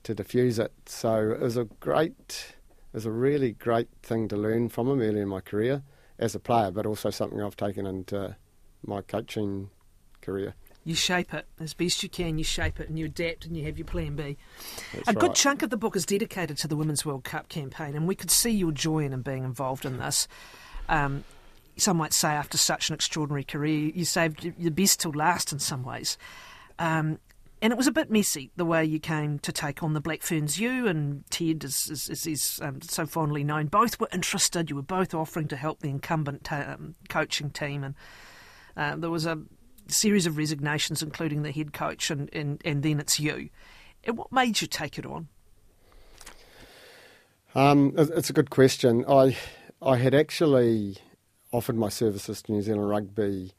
to 0.04 0.14
diffuse 0.14 0.60
it. 0.60 0.72
So, 0.86 1.32
it 1.32 1.40
was 1.40 1.58
a 1.58 1.66
great 1.66 2.56
it 2.94 2.98
was 2.98 3.08
a 3.08 3.12
really 3.12 3.54
great 3.54 3.90
thing 4.04 4.28
to 4.28 4.38
learn 4.38 4.70
from 4.70 4.88
him 4.88 5.02
early 5.02 5.22
in 5.22 5.28
my 5.28 5.42
career 5.42 5.82
as 6.20 6.36
a 6.36 6.40
player, 6.40 6.70
but 6.70 6.86
also 6.86 7.10
something 7.10 7.42
I've 7.42 7.58
taken 7.58 7.88
into 7.88 8.36
my 8.86 9.02
coaching 9.02 9.72
career. 10.22 10.54
You 10.86 10.96
shape 10.96 11.34
it 11.34 11.46
as 11.60 11.74
best 11.74 12.04
you 12.04 12.10
can, 12.10 12.38
you 12.38 12.44
shape 12.44 12.80
it 12.80 12.90
and 12.90 13.00
you 13.00 13.06
adapt 13.06 13.46
and 13.46 13.56
you 13.56 13.64
have 13.66 13.78
your 13.78 13.86
plan 13.86 14.16
B. 14.16 14.38
That's 14.94 15.10
a 15.10 15.14
good 15.14 15.34
chunk 15.34 15.62
of 15.62 15.70
the 15.70 15.78
book 15.78 15.96
is 15.96 16.06
dedicated 16.06 16.58
to 16.58 16.68
the 16.68 16.76
Women's 16.76 17.06
World 17.06 17.24
Cup 17.24 17.48
campaign, 17.48 17.96
and 17.96 18.08
we 18.08 18.16
could 18.16 18.32
see 18.32 18.52
your 18.52 18.72
joy 18.72 19.06
in 19.06 19.22
being 19.22 19.44
involved 19.44 19.86
in 19.86 19.98
this. 19.98 20.28
Um, 20.90 21.24
some 21.78 21.98
might 21.98 22.14
say 22.14 22.30
after 22.30 22.58
such 22.58 22.90
an 22.90 22.96
extraordinary 22.96 23.44
career, 23.44 23.92
you 23.96 24.06
saved 24.06 24.44
your 24.58 24.72
best 24.72 25.00
till 25.00 25.12
last 25.12 25.54
in 25.54 25.60
some 25.60 25.84
ways. 25.84 26.18
Um, 26.78 27.20
and 27.62 27.72
it 27.72 27.78
was 27.78 27.88
a 27.88 27.94
bit 27.94 28.12
messy 28.12 28.52
the 28.58 28.66
way 28.66 28.84
you 28.84 29.00
came 29.00 29.40
to 29.40 29.54
take 29.54 29.84
on 29.84 29.94
the 29.94 30.02
Black 30.02 30.22
Ferns. 30.22 30.60
You 30.60 30.86
and 30.86 31.24
Ted, 31.30 31.64
as, 31.64 31.90
as, 31.90 32.10
as 32.10 32.28
is 32.28 32.60
um, 32.62 32.82
so 32.82 33.06
fondly 33.06 33.46
known, 33.46 33.68
both 33.68 34.02
were 34.02 34.10
interested. 34.12 34.70
You 34.70 34.76
were 34.76 34.82
both 34.82 35.14
offering 35.14 35.48
to 35.48 35.56
help 35.56 35.80
the 35.80 35.90
incumbent 35.90 36.52
um, 36.52 36.96
coaching 37.08 37.50
team, 37.50 37.86
and 37.86 37.96
uh, 38.76 38.98
there 38.98 39.10
was 39.10 39.26
a 39.26 39.40
series 39.88 40.26
of 40.26 40.38
resignations, 40.38 41.02
including 41.02 41.44
the 41.44 41.52
head 41.52 41.74
coach, 41.74 42.10
and, 42.10 42.30
and, 42.34 42.62
and 42.66 42.84
then 42.84 43.00
it's 43.00 43.20
you. 43.20 43.50
And 44.04 44.18
what 44.18 44.32
made 44.32 44.62
you 44.62 44.68
take 44.68 44.98
it 44.98 45.06
on? 45.06 45.28
Um, 47.56 47.94
it's 47.98 48.30
a 48.30 48.34
good 48.34 48.50
question. 48.50 49.06
I 49.08 49.38
I 49.82 49.98
had 49.98 50.16
actually 50.16 50.98
offered 51.52 51.78
my 51.78 51.90
services 51.90 52.42
to 52.42 52.52
New 52.52 52.62
Zealand 52.62 52.90
Rugby 52.90 53.52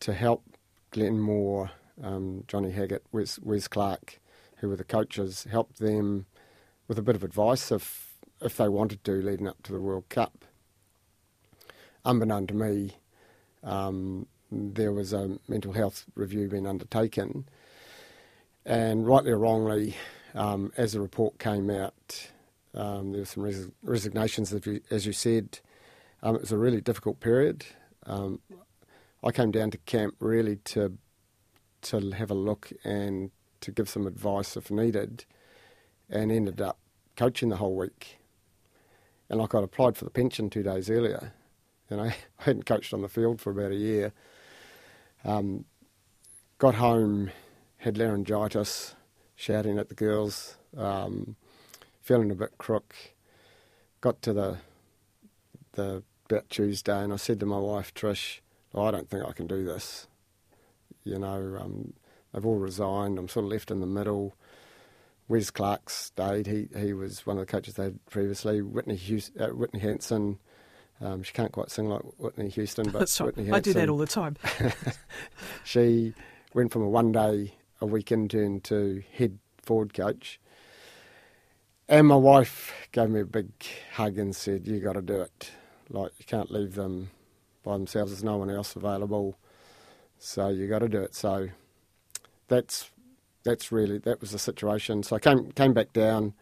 to 0.00 0.14
help 0.14 0.42
Glenn 0.90 1.20
Moore 1.20 1.70
um, 2.02 2.44
Johnny 2.46 2.70
Haggart, 2.70 3.02
Wes, 3.12 3.38
Wes 3.38 3.68
Clarke, 3.68 4.20
who 4.56 4.68
were 4.68 4.76
the 4.76 4.84
coaches, 4.84 5.46
help 5.50 5.76
them 5.76 6.26
with 6.88 6.98
a 6.98 7.02
bit 7.02 7.16
of 7.16 7.24
advice 7.24 7.70
if 7.70 8.14
if 8.40 8.58
they 8.58 8.68
wanted 8.68 9.02
to 9.02 9.12
leading 9.12 9.48
up 9.48 9.62
to 9.62 9.72
the 9.72 9.80
World 9.80 10.08
Cup. 10.10 10.44
Unbeknown 12.04 12.46
to 12.48 12.54
me, 12.54 12.92
um, 13.64 14.26
there 14.50 14.92
was 14.92 15.12
a 15.12 15.38
mental 15.48 15.72
health 15.72 16.04
review 16.14 16.48
being 16.48 16.66
undertaken, 16.66 17.48
and 18.64 19.06
rightly 19.06 19.32
or 19.32 19.38
wrongly, 19.38 19.96
um, 20.34 20.72
as 20.76 20.92
the 20.92 21.00
report 21.00 21.38
came 21.38 21.70
out, 21.70 22.28
um, 22.74 23.12
there 23.12 23.20
were 23.20 23.26
some 23.26 23.42
res- 23.42 23.70
resignations, 23.82 24.52
as 24.90 25.06
you, 25.06 25.12
said. 25.12 25.60
Um, 26.22 26.36
it 26.36 26.42
was 26.42 26.52
a 26.52 26.58
really 26.58 26.80
difficult 26.80 27.20
period. 27.20 27.64
Um, 28.04 28.40
I 29.24 29.32
came 29.32 29.50
down 29.50 29.70
to 29.70 29.78
camp 29.78 30.14
really 30.20 30.56
to 30.56 30.96
to 31.82 32.10
have 32.10 32.30
a 32.30 32.34
look 32.34 32.72
and 32.84 33.30
to 33.60 33.70
give 33.70 33.88
some 33.88 34.06
advice 34.06 34.56
if 34.56 34.70
needed, 34.70 35.24
and 36.10 36.32
ended 36.32 36.60
up 36.60 36.78
coaching 37.16 37.48
the 37.48 37.56
whole 37.56 37.76
week. 37.76 38.18
And 39.30 39.40
like 39.40 39.54
I'd 39.54 39.64
applied 39.64 39.96
for 39.96 40.04
the 40.04 40.10
pension 40.10 40.50
two 40.50 40.62
days 40.62 40.90
earlier, 40.90 41.32
and 41.88 42.00
I 42.10 42.16
hadn't 42.38 42.66
coached 42.66 42.92
on 42.92 43.02
the 43.02 43.08
field 43.08 43.40
for 43.40 43.50
about 43.50 43.72
a 43.72 43.76
year. 43.76 44.12
Um, 45.26 45.64
got 46.58 46.76
home, 46.76 47.30
had 47.78 47.98
laryngitis, 47.98 48.94
shouting 49.34 49.76
at 49.76 49.88
the 49.88 49.94
girls, 49.94 50.56
um, 50.76 51.34
feeling 52.00 52.30
a 52.30 52.36
bit 52.36 52.56
crook. 52.58 52.94
Got 54.00 54.22
to 54.22 54.32
the 54.32 54.58
the 55.72 56.04
about 56.30 56.48
Tuesday, 56.48 57.02
and 57.02 57.12
I 57.12 57.16
said 57.16 57.40
to 57.40 57.46
my 57.46 57.58
wife 57.58 57.92
Trish, 57.92 58.38
oh, 58.72 58.84
"I 58.84 58.92
don't 58.92 59.10
think 59.10 59.24
I 59.24 59.32
can 59.32 59.48
do 59.48 59.64
this." 59.64 60.06
You 61.02 61.18
know, 61.18 61.58
um, 61.60 61.94
they've 62.32 62.46
all 62.46 62.58
resigned. 62.58 63.18
I'm 63.18 63.28
sort 63.28 63.46
of 63.46 63.50
left 63.50 63.72
in 63.72 63.80
the 63.80 63.86
middle. 63.86 64.36
Wes 65.28 65.50
Clarke 65.50 65.90
stayed. 65.90 66.46
He 66.46 66.68
he 66.78 66.92
was 66.92 67.26
one 67.26 67.36
of 67.36 67.46
the 67.46 67.50
coaches 67.50 67.74
they 67.74 67.84
had 67.84 68.06
previously. 68.06 68.62
Whitney 68.62 68.94
Houston, 68.94 69.42
uh, 69.42 69.48
Whitney 69.48 69.80
Hansen. 69.80 70.38
Um, 71.00 71.22
she 71.22 71.32
can't 71.32 71.52
quite 71.52 71.70
sing 71.70 71.88
like 71.88 72.02
Whitney 72.18 72.48
Houston, 72.48 72.90
but 72.90 72.98
That's. 73.00 73.20
Whitney 73.20 73.50
I 73.50 73.60
do 73.60 73.72
that 73.74 73.88
all 73.88 73.98
the 73.98 74.06
time. 74.06 74.36
she 75.64 76.14
went 76.54 76.72
from 76.72 76.82
a 76.82 76.88
one 76.88 77.12
day 77.12 77.54
a 77.80 77.86
week 77.86 78.10
intern 78.10 78.60
to 78.62 79.02
head 79.12 79.38
forward 79.62 79.92
coach. 79.92 80.40
And 81.88 82.08
my 82.08 82.16
wife 82.16 82.72
gave 82.92 83.10
me 83.10 83.20
a 83.20 83.24
big 83.26 83.50
hug 83.94 84.18
and 84.18 84.34
said, 84.34 84.66
"You 84.66 84.80
got 84.80 84.94
to 84.94 85.02
do 85.02 85.20
it. 85.20 85.50
Like 85.90 86.12
you 86.18 86.24
can't 86.24 86.50
leave 86.50 86.74
them 86.74 87.10
by 87.62 87.74
themselves. 87.74 88.10
There's 88.10 88.24
no 88.24 88.38
one 88.38 88.50
else 88.50 88.74
available, 88.74 89.38
so 90.18 90.48
you 90.48 90.66
got 90.66 90.80
to 90.80 90.88
do 90.88 91.00
it." 91.02 91.14
So 91.14 91.50
that's 92.48 92.90
that's 93.44 93.70
really 93.70 93.98
that 93.98 94.20
was 94.20 94.32
the 94.32 94.38
situation. 94.38 95.02
So 95.02 95.16
I 95.16 95.18
came 95.20 95.52
came 95.52 95.74
back 95.74 95.92
down 95.92 96.34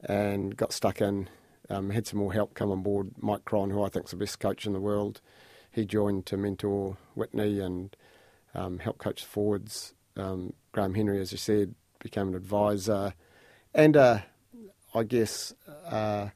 and 0.00 0.56
got 0.56 0.72
stuck 0.72 1.00
in. 1.00 1.28
Um, 1.70 1.90
had 1.90 2.06
some 2.06 2.18
more 2.18 2.32
help 2.32 2.54
come 2.54 2.70
on 2.70 2.82
board. 2.82 3.12
Mike 3.20 3.44
Cron, 3.44 3.70
who 3.70 3.82
I 3.82 3.88
think 3.88 4.06
is 4.06 4.10
the 4.10 4.16
best 4.18 4.38
coach 4.38 4.66
in 4.66 4.74
the 4.74 4.80
world, 4.80 5.20
he 5.70 5.84
joined 5.84 6.26
to 6.26 6.36
mentor 6.36 6.98
Whitney 7.14 7.58
and 7.58 7.96
um, 8.54 8.78
help 8.78 8.98
coach 8.98 9.22
the 9.22 9.28
forwards. 9.28 9.94
Um, 10.16 10.52
Graham 10.72 10.94
Henry, 10.94 11.20
as 11.20 11.32
you 11.32 11.38
said, 11.38 11.74
became 11.98 12.28
an 12.28 12.34
advisor, 12.34 13.14
and 13.74 13.96
uh, 13.96 14.18
I 14.94 15.02
guess 15.02 15.54
uh, 15.86 16.28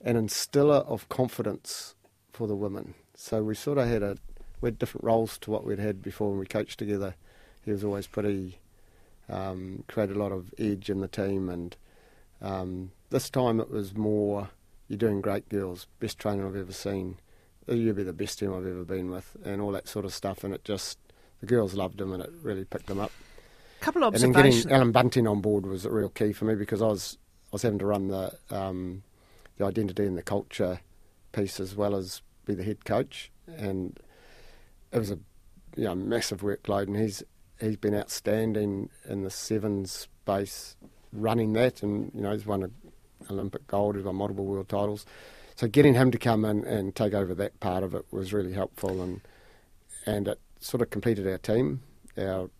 an 0.00 0.16
instiller 0.16 0.76
of 0.76 1.08
confidence 1.08 1.94
for 2.32 2.46
the 2.46 2.56
women. 2.56 2.94
So 3.14 3.42
we 3.42 3.54
sort 3.54 3.78
of 3.78 3.88
had 3.88 4.02
a 4.02 4.16
we 4.60 4.68
had 4.68 4.78
different 4.78 5.04
roles 5.04 5.38
to 5.38 5.50
what 5.50 5.64
we'd 5.64 5.78
had 5.78 6.02
before 6.02 6.30
when 6.30 6.40
we 6.40 6.46
coached 6.46 6.78
together. 6.78 7.14
He 7.64 7.70
was 7.70 7.84
always 7.84 8.06
pretty 8.06 8.58
um, 9.28 9.84
created 9.88 10.16
a 10.16 10.18
lot 10.18 10.32
of 10.32 10.52
edge 10.58 10.90
in 10.90 11.00
the 11.00 11.08
team, 11.08 11.48
and 11.48 11.76
um, 12.40 12.92
this 13.10 13.30
time 13.30 13.60
it 13.60 13.70
was 13.70 13.96
more 13.96 14.50
you're 14.88 14.98
doing 14.98 15.20
great, 15.20 15.48
girls, 15.48 15.86
best 16.00 16.18
training 16.18 16.46
I've 16.46 16.56
ever 16.56 16.72
seen. 16.72 17.18
You'll 17.66 17.94
be 17.94 18.02
the 18.02 18.14
best 18.14 18.38
team 18.38 18.54
I've 18.54 18.66
ever 18.66 18.84
been 18.84 19.10
with, 19.10 19.36
and 19.44 19.60
all 19.60 19.72
that 19.72 19.88
sort 19.88 20.06
of 20.06 20.14
stuff. 20.14 20.42
And 20.42 20.54
it 20.54 20.64
just 20.64 20.98
the 21.40 21.46
girls 21.46 21.74
loved 21.74 22.00
him, 22.00 22.12
and 22.12 22.22
it 22.22 22.30
really 22.42 22.64
picked 22.64 22.86
them 22.86 22.98
up. 22.98 23.12
Couple 23.80 24.02
of 24.02 24.14
observations. 24.14 24.24
And 24.24 24.44
then 24.44 24.52
getting 24.62 24.72
Allan 24.72 24.92
Bunting 24.92 25.26
on 25.26 25.40
board 25.40 25.66
was 25.66 25.84
a 25.84 25.90
real 25.90 26.08
key 26.08 26.32
for 26.32 26.46
me 26.46 26.54
because 26.54 26.80
I 26.80 26.86
was 26.86 27.18
I 27.46 27.50
was 27.52 27.62
having 27.62 27.78
to 27.80 27.86
run 27.86 28.08
the 28.08 28.32
um, 28.50 29.02
the 29.58 29.66
identity 29.66 30.06
and 30.06 30.16
the 30.16 30.22
culture 30.22 30.80
piece 31.32 31.60
as 31.60 31.76
well 31.76 31.94
as 31.94 32.22
be 32.46 32.54
the 32.54 32.64
head 32.64 32.86
coach, 32.86 33.30
and 33.46 34.00
it 34.90 34.98
was 34.98 35.10
a 35.10 35.18
you 35.76 35.84
know 35.84 35.94
massive 35.94 36.40
workload. 36.40 36.86
And 36.86 36.96
he's 36.96 37.22
he's 37.60 37.76
been 37.76 37.94
outstanding 37.94 38.88
in 39.06 39.22
the 39.22 39.30
sevens 39.30 40.08
space, 40.24 40.76
running 41.12 41.52
that, 41.54 41.82
and 41.82 42.10
you 42.14 42.22
know 42.22 42.32
he's 42.32 42.46
won 42.46 42.72
Olympic 43.30 43.66
gold, 43.66 43.96
he's 43.96 44.04
won 44.04 44.16
multiple 44.16 44.44
world 44.44 44.68
titles. 44.68 45.06
So 45.56 45.66
getting 45.66 45.94
him 45.94 46.10
to 46.12 46.18
come 46.18 46.44
in 46.44 46.64
and 46.64 46.94
take 46.94 47.14
over 47.14 47.34
that 47.34 47.58
part 47.58 47.82
of 47.82 47.94
it 47.94 48.04
was 48.10 48.32
really 48.32 48.52
helpful, 48.52 49.02
and 49.02 49.20
and 50.06 50.28
it 50.28 50.40
sort 50.60 50.82
of 50.82 50.90
completed 50.90 51.26
our 51.26 51.38
team. 51.38 51.82
Our 52.16 52.50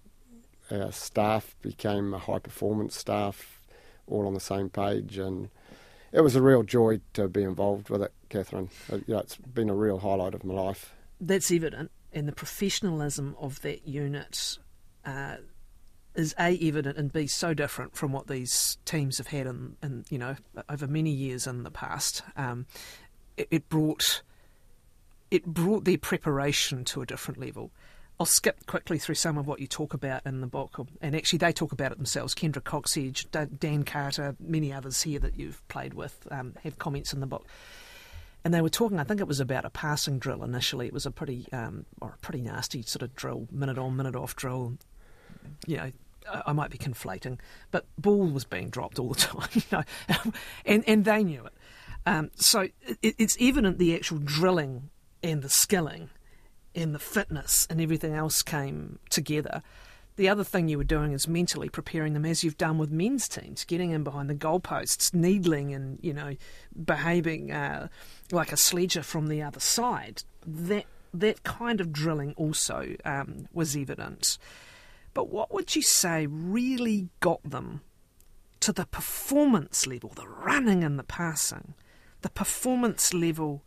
our 0.70 0.92
staff 0.92 1.56
became 1.62 2.12
a 2.12 2.18
high 2.18 2.40
performance 2.40 2.96
staff, 2.96 3.60
all 4.06 4.26
on 4.26 4.34
the 4.34 4.40
same 4.40 4.68
page, 4.68 5.18
and 5.18 5.48
it 6.12 6.20
was 6.22 6.36
a 6.36 6.42
real 6.42 6.62
joy 6.62 7.00
to 7.14 7.28
be 7.28 7.42
involved 7.42 7.88
with 7.88 8.02
it, 8.02 8.12
Kathryn. 8.30 8.68
Uh, 8.92 8.96
You 9.06 9.14
know, 9.14 9.20
it's 9.20 9.36
been 9.36 9.70
a 9.70 9.74
real 9.74 9.98
highlight 9.98 10.34
of 10.34 10.44
my 10.44 10.54
life. 10.54 10.92
That's 11.20 11.50
evident, 11.50 11.90
and 12.12 12.28
the 12.28 12.32
professionalism 12.32 13.36
of 13.38 13.62
that 13.62 13.86
unit 13.86 14.58
uh, 15.04 15.36
is 16.14 16.34
a 16.38 16.58
evident 16.60 16.96
and 16.96 17.12
b 17.12 17.26
so 17.26 17.54
different 17.54 17.94
from 17.94 18.12
what 18.12 18.26
these 18.26 18.78
teams 18.84 19.18
have 19.18 19.28
had 19.28 19.46
in, 19.46 19.76
in 19.82 20.04
you 20.10 20.18
know 20.18 20.36
over 20.68 20.86
many 20.86 21.10
years 21.10 21.46
in 21.46 21.62
the 21.62 21.70
past. 21.70 22.22
Um, 22.36 22.66
it, 23.36 23.48
it 23.50 23.68
brought 23.68 24.22
it 25.30 25.44
brought 25.44 25.84
their 25.84 25.98
preparation 25.98 26.84
to 26.86 27.02
a 27.02 27.06
different 27.06 27.38
level. 27.38 27.70
I'll 28.20 28.26
skip 28.26 28.66
quickly 28.66 28.98
through 28.98 29.14
some 29.14 29.38
of 29.38 29.46
what 29.46 29.60
you 29.60 29.68
talk 29.68 29.94
about 29.94 30.26
in 30.26 30.40
the 30.40 30.48
book, 30.48 30.80
and 31.00 31.14
actually 31.14 31.38
they 31.38 31.52
talk 31.52 31.70
about 31.70 31.92
it 31.92 31.98
themselves. 31.98 32.34
Kendra 32.34 32.60
Cocksedge, 32.60 33.26
Dan 33.60 33.84
Carter, 33.84 34.34
many 34.40 34.72
others 34.72 35.02
here 35.02 35.20
that 35.20 35.38
you've 35.38 35.66
played 35.68 35.94
with 35.94 36.26
um, 36.32 36.54
have 36.64 36.78
comments 36.78 37.12
in 37.12 37.20
the 37.20 37.26
book 37.26 37.46
and 38.44 38.54
they 38.54 38.60
were 38.60 38.70
talking. 38.70 38.98
I 38.98 39.04
think 39.04 39.20
it 39.20 39.28
was 39.28 39.40
about 39.40 39.64
a 39.64 39.70
passing 39.70 40.18
drill 40.18 40.44
initially. 40.44 40.86
It 40.86 40.92
was 40.92 41.06
a 41.06 41.10
pretty 41.10 41.46
um, 41.52 41.84
or 42.00 42.10
a 42.10 42.18
pretty 42.18 42.40
nasty 42.40 42.82
sort 42.82 43.02
of 43.02 43.14
drill, 43.14 43.48
minute 43.50 43.78
on, 43.78 43.96
minute 43.96 44.16
off 44.16 44.36
drill. 44.36 44.78
You 45.66 45.76
know, 45.76 45.92
I, 46.46 46.52
might 46.52 46.70
be 46.70 46.78
conflating, 46.78 47.38
but 47.70 47.86
ball 47.96 48.26
was 48.26 48.44
being 48.44 48.70
dropped 48.70 48.98
all 48.98 49.08
the 49.10 49.14
time. 49.20 49.48
You 49.52 49.62
know, 49.72 50.32
and 50.64 50.84
and 50.86 51.04
they 51.04 51.24
knew 51.24 51.44
it. 51.44 51.52
Um, 52.06 52.30
so 52.36 52.68
it, 53.02 53.14
it's 53.18 53.36
evident 53.40 53.78
the 53.78 53.94
actual 53.94 54.18
drilling 54.18 54.90
and 55.22 55.42
the 55.42 55.48
skilling 55.48 56.10
and 56.74 56.94
the 56.94 56.98
fitness 56.98 57.66
and 57.68 57.80
everything 57.80 58.14
else 58.14 58.42
came 58.42 58.98
together. 59.10 59.62
The 60.16 60.28
other 60.28 60.42
thing 60.42 60.68
you 60.68 60.78
were 60.78 60.84
doing 60.84 61.12
is 61.12 61.28
mentally 61.28 61.68
preparing 61.68 62.12
them, 62.12 62.24
as 62.24 62.42
you've 62.42 62.58
done 62.58 62.76
with 62.76 62.90
men's 62.90 63.28
teams, 63.28 63.64
getting 63.64 63.92
in 63.92 64.02
behind 64.02 64.28
the 64.28 64.34
goalposts, 64.34 65.14
needling 65.14 65.72
and 65.72 65.98
you 66.02 66.12
know 66.12 66.36
behaving 66.84 67.52
uh, 67.52 67.88
like 68.32 68.52
a 68.52 68.56
sledger 68.56 69.02
from 69.02 69.28
the 69.28 69.42
other 69.42 69.60
side. 69.60 70.24
That 70.44 70.86
that 71.14 71.44
kind 71.44 71.80
of 71.80 71.92
drilling 71.92 72.34
also 72.36 72.96
um, 73.04 73.46
was 73.52 73.76
evident. 73.76 74.38
But 75.18 75.30
what 75.30 75.52
would 75.52 75.74
you 75.74 75.82
say 75.82 76.28
really 76.28 77.08
got 77.18 77.42
them 77.42 77.80
to 78.60 78.72
the 78.72 78.86
performance 78.86 79.84
level, 79.84 80.10
the 80.14 80.28
running 80.28 80.84
and 80.84 80.96
the 80.96 81.02
passing, 81.02 81.74
the 82.20 82.28
performance 82.28 83.12
level 83.12 83.64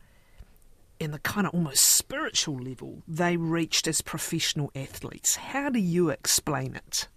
and 1.02 1.14
the 1.14 1.20
kind 1.20 1.46
of 1.46 1.54
almost 1.54 1.94
spiritual 1.94 2.58
level 2.58 3.04
they 3.06 3.36
reached 3.36 3.86
as 3.86 4.02
professional 4.02 4.72
athletes. 4.74 5.36
How 5.36 5.70
do 5.70 5.80
you 5.80 6.10
explain 6.10 6.74
it? 6.74 7.10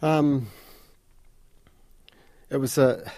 Um, 0.00 0.48
it 2.48 2.56
was 2.56 2.78
a 2.78 3.12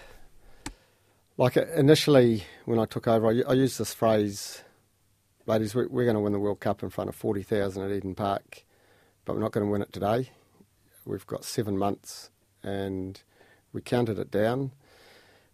like 1.36 1.56
initially 1.56 2.42
when 2.64 2.80
I 2.80 2.86
took 2.86 3.06
over, 3.06 3.28
I, 3.28 3.42
I 3.48 3.52
used 3.52 3.78
this 3.78 3.94
phrase, 3.94 4.64
"Ladies, 5.46 5.72
we, 5.72 5.86
we're 5.86 6.02
going 6.02 6.16
to 6.16 6.20
win 6.20 6.32
the 6.32 6.40
World 6.40 6.58
Cup 6.58 6.82
in 6.82 6.90
front 6.90 7.08
of 7.08 7.14
forty 7.14 7.44
thousand 7.44 7.84
at 7.84 7.92
Eden 7.92 8.16
Park, 8.16 8.64
but 9.24 9.34
we're 9.34 9.42
not 9.42 9.52
going 9.52 9.66
to 9.66 9.70
win 9.70 9.82
it 9.82 9.92
today. 9.92 10.30
We've 11.04 11.26
got 11.26 11.44
seven 11.44 11.76
months, 11.76 12.30
and 12.62 13.20
we 13.72 13.80
counted 13.80 14.18
it 14.18 14.30
down. 14.30 14.72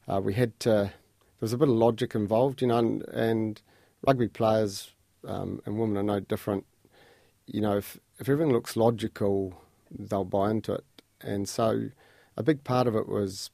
Uh, 0.08 0.20
we 0.20 0.34
had 0.34 0.58
to. 0.60 0.70
There 0.70 1.46
was 1.46 1.52
a 1.52 1.58
bit 1.58 1.68
of 1.68 1.74
logic 1.74 2.14
involved, 2.14 2.60
you 2.60 2.68
know, 2.68 2.78
and, 2.78 3.02
and 3.08 3.62
rugby 4.06 4.28
players 4.28 4.90
um, 5.26 5.60
and 5.64 5.78
women 5.78 5.96
are 5.96 6.02
no 6.02 6.20
different. 6.20 6.66
You 7.46 7.60
know, 7.60 7.76
if 7.76 7.98
if 8.18 8.28
everything 8.28 8.52
looks 8.52 8.76
logical, 8.76 9.60
they'll 9.90 10.24
buy 10.24 10.50
into 10.50 10.74
it. 10.74 10.84
And 11.20 11.48
so, 11.48 11.90
a 12.36 12.42
big 12.42 12.64
part 12.64 12.86
of 12.86 12.94
it 12.94 13.08
was 13.08 13.50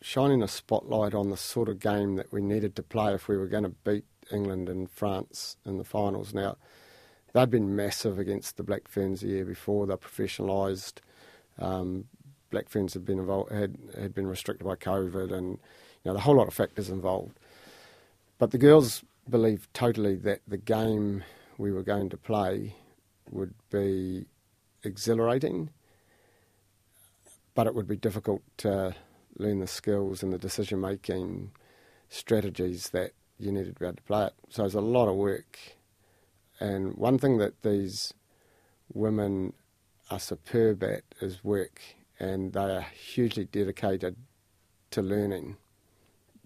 shining 0.00 0.42
a 0.42 0.48
spotlight 0.48 1.14
on 1.14 1.30
the 1.30 1.36
sort 1.36 1.68
of 1.68 1.80
game 1.80 2.16
that 2.16 2.32
we 2.32 2.40
needed 2.40 2.74
to 2.76 2.82
play 2.82 3.14
if 3.14 3.28
we 3.28 3.36
were 3.36 3.46
going 3.46 3.64
to 3.64 3.74
beat 3.84 4.04
England 4.32 4.68
and 4.68 4.90
France 4.90 5.56
in 5.64 5.78
the 5.78 5.84
finals. 5.84 6.34
Now, 6.34 6.56
they'd 7.32 7.50
been 7.50 7.76
massive 7.76 8.18
against 8.18 8.56
the 8.56 8.62
Black 8.62 8.88
Ferns 8.88 9.20
the 9.20 9.28
year 9.28 9.44
before. 9.44 9.86
They're 9.86 9.96
professionalised. 9.96 11.00
Um, 11.58 12.06
Black 12.50 12.68
Ferns 12.68 12.94
had 12.94 13.04
been 13.04 13.18
involved, 13.18 13.52
had 13.52 13.76
had 13.98 14.14
been 14.14 14.26
restricted 14.26 14.66
by 14.66 14.76
COVID, 14.76 15.32
and 15.32 15.58
you 16.02 16.06
know 16.06 16.14
the 16.14 16.20
whole 16.20 16.36
lot 16.36 16.48
of 16.48 16.54
factors 16.54 16.90
involved. 16.90 17.38
But 18.38 18.50
the 18.50 18.58
girls 18.58 19.04
believed 19.28 19.72
totally 19.74 20.16
that 20.16 20.40
the 20.46 20.58
game 20.58 21.24
we 21.58 21.72
were 21.72 21.82
going 21.82 22.08
to 22.10 22.16
play 22.16 22.74
would 23.30 23.54
be 23.70 24.26
exhilarating, 24.84 25.70
but 27.54 27.66
it 27.66 27.74
would 27.74 27.86
be 27.88 27.96
difficult 27.96 28.42
to 28.58 28.94
learn 29.38 29.60
the 29.60 29.66
skills 29.66 30.22
and 30.22 30.32
the 30.32 30.38
decision 30.38 30.80
making. 30.80 31.52
strategies 32.08 32.90
that 32.90 33.12
you 33.38 33.50
needed 33.50 33.74
to 33.74 33.80
be 33.80 33.86
able 33.86 33.96
to 33.96 34.02
play 34.02 34.26
it. 34.26 34.34
So 34.50 34.64
it's 34.64 34.74
a 34.74 34.80
lot 34.80 35.08
of 35.08 35.16
work. 35.16 35.58
And 36.62 36.94
one 36.94 37.18
thing 37.18 37.38
that 37.38 37.60
these 37.62 38.14
women 38.94 39.52
are 40.12 40.20
superb 40.20 40.84
at 40.84 41.02
is 41.20 41.42
work, 41.42 41.80
and 42.20 42.52
they 42.52 42.60
are 42.60 42.86
hugely 43.14 43.46
dedicated 43.46 44.14
to 44.92 45.02
learning. 45.02 45.56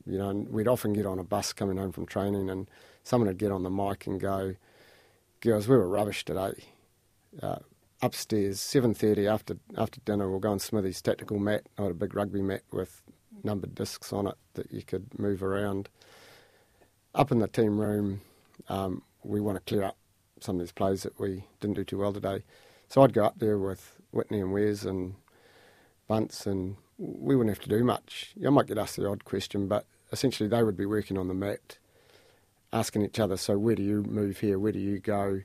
You 0.06 0.16
know, 0.16 0.32
we'd 0.48 0.68
often 0.68 0.94
get 0.94 1.04
on 1.04 1.18
a 1.18 1.22
bus 1.24 1.52
coming 1.52 1.76
home 1.76 1.92
from 1.92 2.06
training, 2.06 2.48
and 2.48 2.66
someone 3.02 3.28
would 3.28 3.36
get 3.36 3.52
on 3.52 3.62
the 3.62 3.68
mic 3.68 4.06
and 4.06 4.18
go, 4.18 4.54
"Girls, 5.42 5.68
we 5.68 5.76
were 5.76 5.86
rubbish 5.86 6.24
today." 6.24 6.64
Uh, 7.42 7.58
upstairs, 8.00 8.58
seven 8.58 8.94
thirty 8.94 9.26
after 9.26 9.58
after 9.76 10.00
dinner, 10.06 10.30
we'll 10.30 10.40
go 10.40 10.50
on 10.50 10.60
Smithy's 10.60 11.02
tactical 11.02 11.38
mat. 11.38 11.68
I 11.76 11.82
had 11.82 11.90
a 11.90 11.94
big 11.94 12.14
rugby 12.14 12.40
mat 12.40 12.62
with 12.72 13.02
numbered 13.44 13.74
discs 13.74 14.14
on 14.14 14.28
it 14.28 14.38
that 14.54 14.72
you 14.72 14.82
could 14.82 15.18
move 15.18 15.42
around. 15.42 15.90
Up 17.14 17.30
in 17.30 17.38
the 17.38 17.48
team 17.48 17.78
room, 17.78 18.22
um, 18.70 19.02
we 19.22 19.42
want 19.42 19.56
to 19.58 19.70
clear 19.70 19.82
up 19.82 19.98
some 20.40 20.56
of 20.56 20.60
these 20.60 20.72
plays 20.72 21.02
that 21.02 21.18
we 21.18 21.44
didn't 21.60 21.76
do 21.76 21.84
too 21.84 21.98
well 21.98 22.12
today. 22.12 22.42
So 22.88 23.02
I'd 23.02 23.12
go 23.12 23.24
up 23.24 23.38
there 23.38 23.58
with 23.58 24.00
Whitney 24.10 24.40
and 24.40 24.52
Wes 24.52 24.84
and 24.84 25.14
Bunce, 26.08 26.46
and 26.46 26.76
we 26.98 27.34
wouldn't 27.36 27.56
have 27.56 27.64
to 27.64 27.68
do 27.68 27.84
much. 27.84 28.32
I 28.44 28.50
might 28.50 28.66
get 28.66 28.78
asked 28.78 28.96
the 28.96 29.08
odd 29.08 29.24
question, 29.24 29.66
but 29.66 29.86
essentially 30.12 30.48
they 30.48 30.62
would 30.62 30.76
be 30.76 30.86
working 30.86 31.18
on 31.18 31.28
the 31.28 31.34
mat, 31.34 31.78
asking 32.72 33.02
each 33.02 33.18
other, 33.18 33.36
so 33.36 33.58
where 33.58 33.74
do 33.74 33.82
you 33.82 34.02
move 34.02 34.38
here? 34.38 34.58
Where 34.58 34.72
do 34.72 34.78
you 34.78 34.98
go? 34.98 35.42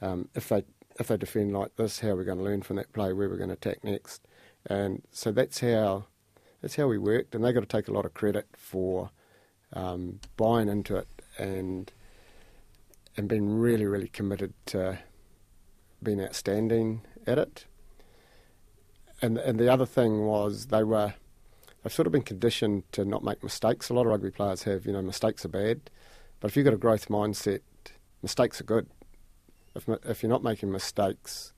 Um, 0.00 0.28
if 0.34 0.48
they 0.48 0.64
if 0.98 1.08
they 1.08 1.16
defend 1.16 1.52
like 1.52 1.74
this, 1.76 2.00
how 2.00 2.10
are 2.10 2.16
we 2.16 2.24
going 2.24 2.38
to 2.38 2.44
learn 2.44 2.62
from 2.62 2.76
that 2.76 2.92
play? 2.92 3.12
Where 3.12 3.28
we're 3.28 3.36
going 3.36 3.48
to 3.48 3.54
attack 3.54 3.82
next? 3.82 4.22
And 4.66 5.02
so 5.10 5.32
that's 5.32 5.60
how 5.60 6.04
that's 6.62 6.76
how 6.76 6.86
we 6.86 6.98
worked, 6.98 7.34
and 7.34 7.44
they 7.44 7.52
got 7.52 7.60
to 7.60 7.66
take 7.66 7.88
a 7.88 7.92
lot 7.92 8.06
of 8.06 8.14
credit 8.14 8.46
for 8.56 9.10
um, 9.72 10.20
buying 10.36 10.68
into 10.68 10.96
it 10.96 11.08
and 11.36 11.92
and 13.16 13.28
being 13.28 13.48
really 13.48 13.86
really 13.86 14.08
committed 14.08 14.52
to 14.66 14.98
being 16.02 16.20
outstanding 16.20 17.00
at 17.26 17.38
it. 17.38 17.64
And 19.22 19.38
and 19.38 19.58
the 19.58 19.72
other 19.72 19.86
thing 19.86 20.26
was 20.26 20.66
they 20.66 20.84
were 20.84 21.14
they've 21.82 21.92
sort 21.92 22.06
of 22.06 22.12
been 22.12 22.22
conditioned 22.22 22.84
to 22.92 23.04
not 23.04 23.24
make 23.24 23.42
mistakes. 23.42 23.88
A 23.88 23.94
lot 23.94 24.02
of 24.02 24.08
rugby 24.08 24.30
players 24.30 24.64
have, 24.64 24.86
you 24.86 24.92
know, 24.92 25.02
mistakes 25.02 25.44
are 25.44 25.48
bad, 25.48 25.90
but 26.40 26.50
if 26.50 26.56
you've 26.56 26.64
got 26.64 26.74
a 26.74 26.78
growth 26.78 27.08
mindset, 27.08 27.60
mistakes 28.22 28.60
are 28.60 28.64
good. 28.64 28.86
If 29.74 29.88
if 30.04 30.22
you're 30.22 30.30
not 30.30 30.42
making 30.42 30.70
mistakes, 30.70 31.52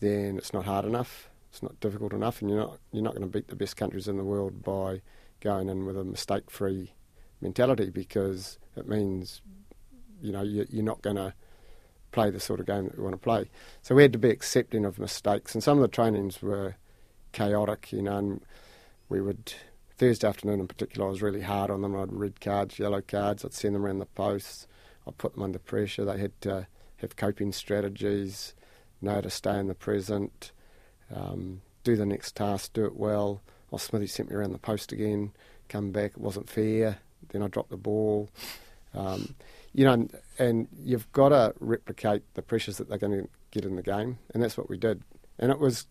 then 0.00 0.36
it's 0.36 0.52
not 0.52 0.64
hard 0.64 0.84
enough. 0.84 1.30
It's 1.50 1.62
not 1.62 1.80
difficult 1.80 2.12
enough, 2.12 2.40
and 2.40 2.50
you're 2.50 2.60
not 2.60 2.78
you're 2.92 3.02
not 3.02 3.14
going 3.14 3.22
to 3.22 3.38
beat 3.38 3.48
the 3.48 3.56
best 3.56 3.76
countries 3.76 4.08
in 4.08 4.16
the 4.16 4.24
world 4.24 4.62
by 4.62 5.00
going 5.40 5.68
in 5.68 5.86
with 5.86 5.96
a 5.96 6.04
mistake-free 6.04 6.92
mentality 7.40 7.90
because 7.90 8.58
it 8.76 8.88
means 8.88 9.40
you 10.22 10.32
know 10.32 10.42
you, 10.42 10.66
you're 10.70 10.84
not 10.84 11.02
going 11.02 11.16
to 11.16 11.34
play 12.10 12.30
the 12.30 12.40
sort 12.40 12.60
of 12.60 12.66
game 12.66 12.84
that 12.84 12.96
we 12.96 13.04
want 13.04 13.14
to 13.14 13.18
play. 13.18 13.50
So 13.82 13.94
we 13.94 14.02
had 14.02 14.12
to 14.12 14.18
be 14.18 14.30
accepting 14.30 14.84
of 14.84 14.98
mistakes, 14.98 15.54
and 15.54 15.62
some 15.62 15.78
of 15.78 15.82
the 15.82 15.88
trainings 15.88 16.42
were 16.42 16.76
chaotic, 17.32 17.92
you 17.92 18.02
know. 18.02 18.18
And 18.18 18.40
we 19.08 19.20
would 19.20 19.52
Thursday 19.98 20.28
afternoon 20.28 20.60
in 20.60 20.68
particular, 20.68 21.06
I 21.06 21.10
was 21.10 21.22
really 21.22 21.42
hard 21.42 21.70
on 21.70 21.82
them. 21.82 21.96
I'd 21.96 22.12
red 22.12 22.40
cards, 22.40 22.78
yellow 22.78 23.00
cards. 23.00 23.44
I'd 23.44 23.52
send 23.52 23.74
them 23.74 23.84
around 23.84 23.98
the 23.98 24.06
posts. 24.06 24.66
I'd 25.06 25.18
put 25.18 25.34
them 25.34 25.42
under 25.42 25.58
pressure. 25.58 26.04
They 26.04 26.18
had 26.18 26.40
to 26.42 26.68
have 26.98 27.16
coping 27.16 27.52
strategies, 27.52 28.54
know 29.00 29.20
to 29.20 29.30
stay 29.30 29.58
in 29.58 29.66
the 29.66 29.74
present, 29.74 30.52
um, 31.14 31.62
do 31.82 31.96
the 31.96 32.06
next 32.06 32.36
task, 32.36 32.72
do 32.72 32.84
it 32.84 32.96
well. 32.96 33.42
Or 33.70 33.78
Smithy 33.78 34.06
sent 34.06 34.30
me 34.30 34.36
around 34.36 34.52
the 34.52 34.58
post 34.58 34.92
again. 34.92 35.32
Come 35.68 35.90
back, 35.90 36.12
it 36.12 36.18
wasn't 36.18 36.48
fair. 36.48 36.98
Then 37.30 37.42
I 37.42 37.48
dropped 37.48 37.70
the 37.70 37.76
ball. 37.76 38.30
Um, 38.94 39.34
you 39.72 39.84
know, 39.84 40.08
and 40.38 40.68
you've 40.82 41.10
got 41.12 41.30
to 41.30 41.54
replicate 41.60 42.22
the 42.34 42.42
pressures 42.42 42.78
that 42.78 42.88
they're 42.88 42.98
going 42.98 43.22
to 43.22 43.28
get 43.50 43.64
in 43.64 43.76
the 43.76 43.82
game, 43.82 44.18
and 44.32 44.42
that's 44.42 44.56
what 44.56 44.68
we 44.68 44.76
did. 44.76 45.02
And 45.38 45.50
it 45.50 45.58
was, 45.58 45.86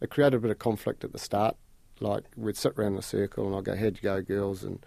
it 0.00 0.10
created 0.10 0.36
a 0.36 0.40
bit 0.40 0.50
of 0.50 0.58
conflict 0.58 1.04
at 1.04 1.12
the 1.12 1.18
start. 1.18 1.56
Like 2.00 2.24
we'd 2.36 2.56
sit 2.56 2.74
around 2.78 2.96
the 2.96 3.02
circle, 3.02 3.46
and 3.46 3.56
I'd 3.56 3.64
go, 3.64 3.76
"How'd 3.76 3.96
you 3.96 4.02
go, 4.02 4.22
girls?" 4.22 4.62
And 4.62 4.84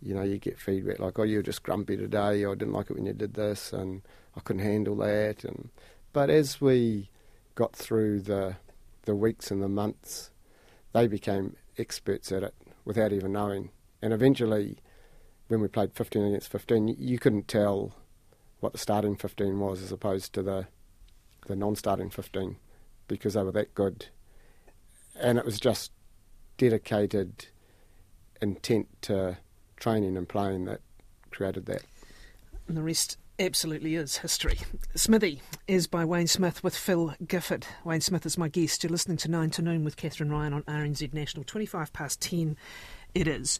you 0.00 0.14
know, 0.14 0.22
you 0.22 0.38
get 0.38 0.58
feedback 0.58 0.98
like, 0.98 1.18
"Oh, 1.18 1.22
you 1.22 1.36
were 1.36 1.42
just 1.42 1.62
grumpy 1.62 1.96
today," 1.96 2.42
or 2.44 2.52
"I 2.52 2.54
didn't 2.56 2.74
like 2.74 2.90
it 2.90 2.96
when 2.96 3.06
you 3.06 3.12
did 3.12 3.34
this," 3.34 3.72
and 3.72 4.02
I 4.36 4.40
couldn't 4.40 4.62
handle 4.62 4.96
that. 4.96 5.44
And 5.44 5.70
but 6.12 6.30
as 6.30 6.60
we 6.60 7.10
got 7.54 7.76
through 7.76 8.20
the 8.20 8.56
the 9.04 9.14
weeks 9.14 9.50
and 9.50 9.62
the 9.62 9.68
months, 9.68 10.30
they 10.92 11.06
became 11.06 11.56
experts 11.78 12.32
at 12.32 12.42
it 12.42 12.54
without 12.84 13.12
even 13.12 13.32
knowing. 13.32 13.70
And 14.00 14.12
eventually, 14.12 14.78
when 15.48 15.60
we 15.60 15.68
played 15.68 15.92
15 15.94 16.24
against 16.24 16.50
15, 16.50 16.96
you 16.98 17.18
couldn't 17.18 17.48
tell 17.48 17.92
what 18.60 18.72
the 18.72 18.78
starting 18.78 19.16
15 19.16 19.58
was 19.58 19.82
as 19.82 19.92
opposed 19.92 20.32
to 20.34 20.42
the 20.42 20.66
the 21.48 21.56
non-starting 21.56 22.08
15 22.08 22.56
because 23.08 23.34
they 23.34 23.42
were 23.42 23.52
that 23.52 23.74
good. 23.74 24.06
And 25.20 25.38
it 25.38 25.44
was 25.44 25.58
just 25.58 25.90
dedicated 26.56 27.46
intent 28.40 28.86
to 29.02 29.38
training 29.76 30.16
and 30.16 30.28
playing 30.28 30.66
that 30.66 30.80
created 31.30 31.66
that. 31.66 31.82
And 32.68 32.76
the 32.76 32.82
rest 32.82 33.18
absolutely 33.38 33.96
is 33.96 34.18
history. 34.18 34.58
Smithy 34.94 35.42
is 35.66 35.86
by 35.86 36.04
Wayne 36.04 36.28
Smith 36.28 36.62
with 36.62 36.76
Phil 36.76 37.14
Gifford. 37.26 37.66
Wayne 37.84 38.00
Smith 38.00 38.24
is 38.24 38.38
my 38.38 38.48
guest. 38.48 38.84
You're 38.84 38.90
listening 38.90 39.16
to 39.18 39.28
9 39.28 39.50
to 39.50 39.62
Noon 39.62 39.84
with 39.84 39.96
Kathryn 39.96 40.30
Ryan 40.30 40.52
on 40.52 40.62
RNZ 40.62 41.12
National. 41.12 41.44
25 41.44 41.92
past 41.92 42.20
10 42.20 42.56
it 43.14 43.26
is. 43.26 43.58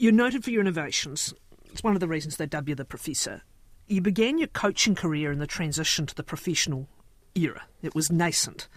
You're 0.00 0.12
noted 0.12 0.44
for 0.44 0.50
your 0.52 0.60
innovations. 0.60 1.34
It's 1.72 1.82
one 1.82 1.94
of 1.94 1.98
the 1.98 2.06
reasons 2.06 2.36
they 2.36 2.46
dub 2.46 2.68
you 2.68 2.76
the 2.76 2.84
professor. 2.84 3.42
You 3.88 4.00
began 4.00 4.38
your 4.38 4.46
coaching 4.46 4.94
career 4.94 5.32
in 5.32 5.40
the 5.40 5.46
transition 5.48 6.06
to 6.06 6.14
the 6.14 6.22
professional 6.22 6.86
era. 7.34 7.64
It 7.82 7.96
was 7.96 8.08
nascent. 8.08 8.68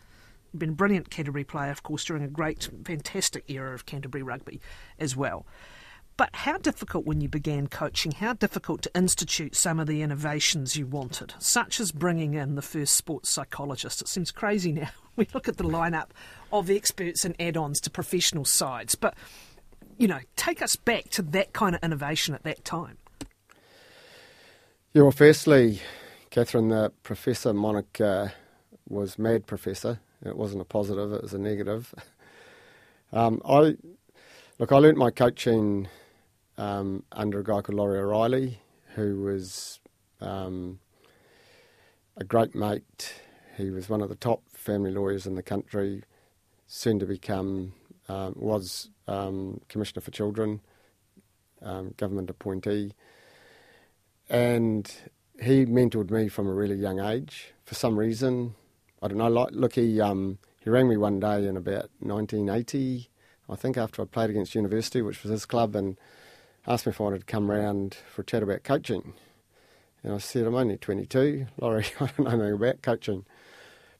You've 0.51 0.62
been 0.62 0.69
a 0.69 0.73
brilliant 0.73 1.12
Canterbury 1.12 1.43
player, 1.43 1.69
of 1.69 1.84
course, 1.84 2.03
during 2.05 2.23
a 2.23 2.27
great, 2.27 2.67
fantastic 2.86 3.43
era 3.49 3.75
of 3.75 3.86
Canterbury 3.86 4.23
rugby 4.23 4.62
as 4.97 5.15
well. 5.15 5.45
But 6.17 6.36
how 6.38 6.57
difficult 6.57 7.05
when 7.05 7.21
you 7.21 7.29
began 7.29 7.67
coaching, 7.67 8.13
how 8.13 8.34
difficult 8.34 8.81
to 8.81 8.95
institute 8.95 9.55
some 9.55 9.79
of 9.79 9.86
the 9.86 10.01
innovations 10.01 10.75
you 10.75 10.88
wanted, 10.88 11.36
such 11.38 11.79
as 11.79 11.91
bringing 11.91 12.34
in 12.34 12.55
the 12.55 12.63
first 12.63 12.95
sports 12.95 13.29
psychologist? 13.29 14.01
It 14.01 14.07
seems 14.07 14.31
crazy 14.31 14.71
now. 14.71 14.89
We 15.17 15.27
look 15.34 15.49
at 15.49 15.57
the 15.57 15.65
lineup 15.65 16.12
of 16.53 16.69
experts 16.69 17.25
and 17.25 17.36
add 17.39 17.57
ons 17.57 17.81
to 17.81 17.91
professional 17.91 18.45
sides. 18.45 18.95
But 18.95 19.13
you 19.97 20.08
know, 20.08 20.19
take 20.36 20.62
us 20.62 20.75
back 20.75 21.10
to 21.12 21.21
that 21.21 21.54
kind 21.54 21.75
of 21.75 21.84
innovation 21.84 22.36
at 22.36 22.43
that 22.43 22.63
time. 22.65 22.97
Yeah, 24.93 25.04
well, 25.04 25.12
firstly, 25.12 25.82
Kathryn, 26.32 26.69
the 26.69 26.91
Professor 27.04 27.54
moniker 27.54 28.34
was 28.88 29.17
Mad 29.17 29.47
Professor. 29.47 29.99
It 30.25 30.36
wasn't 30.36 30.62
a 30.62 30.65
positive, 30.65 31.13
it 31.13 31.21
was 31.21 31.34
a 31.34 31.39
negative. 31.39 31.93
Um, 33.13 33.41
I 33.43 33.75
Look, 34.62 34.71
I 34.71 34.77
learnt 34.77 34.99
my 34.99 35.10
coaching 35.10 35.88
um, 36.56 37.01
under 37.12 37.39
a 37.39 37.43
guy 37.43 37.62
called 37.62 37.73
Laurie 37.80 37.97
O'Reilly, 37.97 38.60
who 38.93 39.21
was 39.21 39.80
um, 40.19 40.80
a 42.15 42.23
great 42.23 42.54
mate. 42.54 43.15
He 43.58 43.71
was 43.71 43.89
one 43.89 44.01
of 44.04 44.10
the 44.10 44.15
top 44.15 44.43
family 44.54 44.91
lawyers 44.91 45.25
in 45.25 45.34
the 45.34 45.41
country, 45.41 46.04
soon 46.67 46.99
to 46.99 47.08
become, 47.08 47.73
um, 48.12 48.34
was 48.36 48.89
um, 49.08 49.62
Commissioner 49.69 50.02
for 50.02 50.12
Children, 50.12 50.60
um, 51.62 51.93
government 51.97 52.30
appointee, 52.30 52.93
and 54.30 54.93
he 55.41 55.65
mentored 55.65 56.12
me 56.12 56.28
from 56.28 56.47
a 56.47 56.54
really 56.54 56.76
young 56.76 57.00
age. 57.00 57.54
For 57.63 57.76
some 57.76 57.97
reason, 57.97 58.56
I 59.02 59.08
don't 59.08 59.17
know. 59.17 59.30
Like, 59.30 59.50
look, 59.52 59.76
he 59.76 60.02
um, 60.02 60.39
he 60.63 60.69
rang 60.69 60.89
me 60.89 60.97
one 60.97 61.19
day 61.19 61.47
in 61.47 61.56
about 61.56 61.89
1980, 62.00 63.10
I 63.50 63.56
think, 63.56 63.78
after 63.78 64.02
I 64.02 64.06
played 64.06 64.30
against 64.30 64.56
University, 64.56 65.02
which 65.02 65.24
was 65.24 65.32
his 65.32 65.45
club, 65.45 65.76
and 65.76 65.97
asked 66.67 66.86
me 66.86 66.91
if 66.91 67.00
I 67.00 67.06
wanted 67.06 67.19
to 67.21 67.26
come 67.26 67.50
round 67.50 67.97
for 68.13 68.24
a 68.24 68.26
chat 68.26 68.43
about 68.43 68.63
coaching. 68.63 69.13
And 70.04 70.13
I 70.13 70.17
said, 70.17 70.45
I'm 70.45 70.56
only 70.56 70.78
22, 70.78 71.45
Laurie, 71.60 71.86
I 72.00 72.08
don't 72.08 72.19
know 72.19 72.32
anything 72.32 72.54
about 72.54 72.82
coaching. 72.82 73.26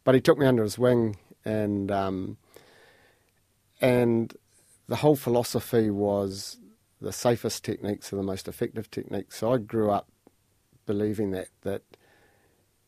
But 0.04 0.16
he 0.16 0.22
took 0.22 0.38
me 0.38 0.48
under 0.48 0.64
his 0.64 0.78
wing, 0.78 1.16
and 1.46 1.92
um, 1.92 2.38
and 3.82 4.34
the 4.88 4.98
whole 4.98 5.16
philosophy 5.16 5.90
was 5.90 6.58
the 7.02 7.12
safest 7.12 7.64
techniques 7.64 8.14
are 8.14 8.18
the 8.18 8.24
most 8.24 8.48
effective 8.48 8.90
techniques. 8.92 9.38
So 9.38 9.52
I 9.54 9.58
grew 9.58 9.90
up 9.90 10.08
believing 10.86 11.32
that 11.32 11.48
that 11.62 11.82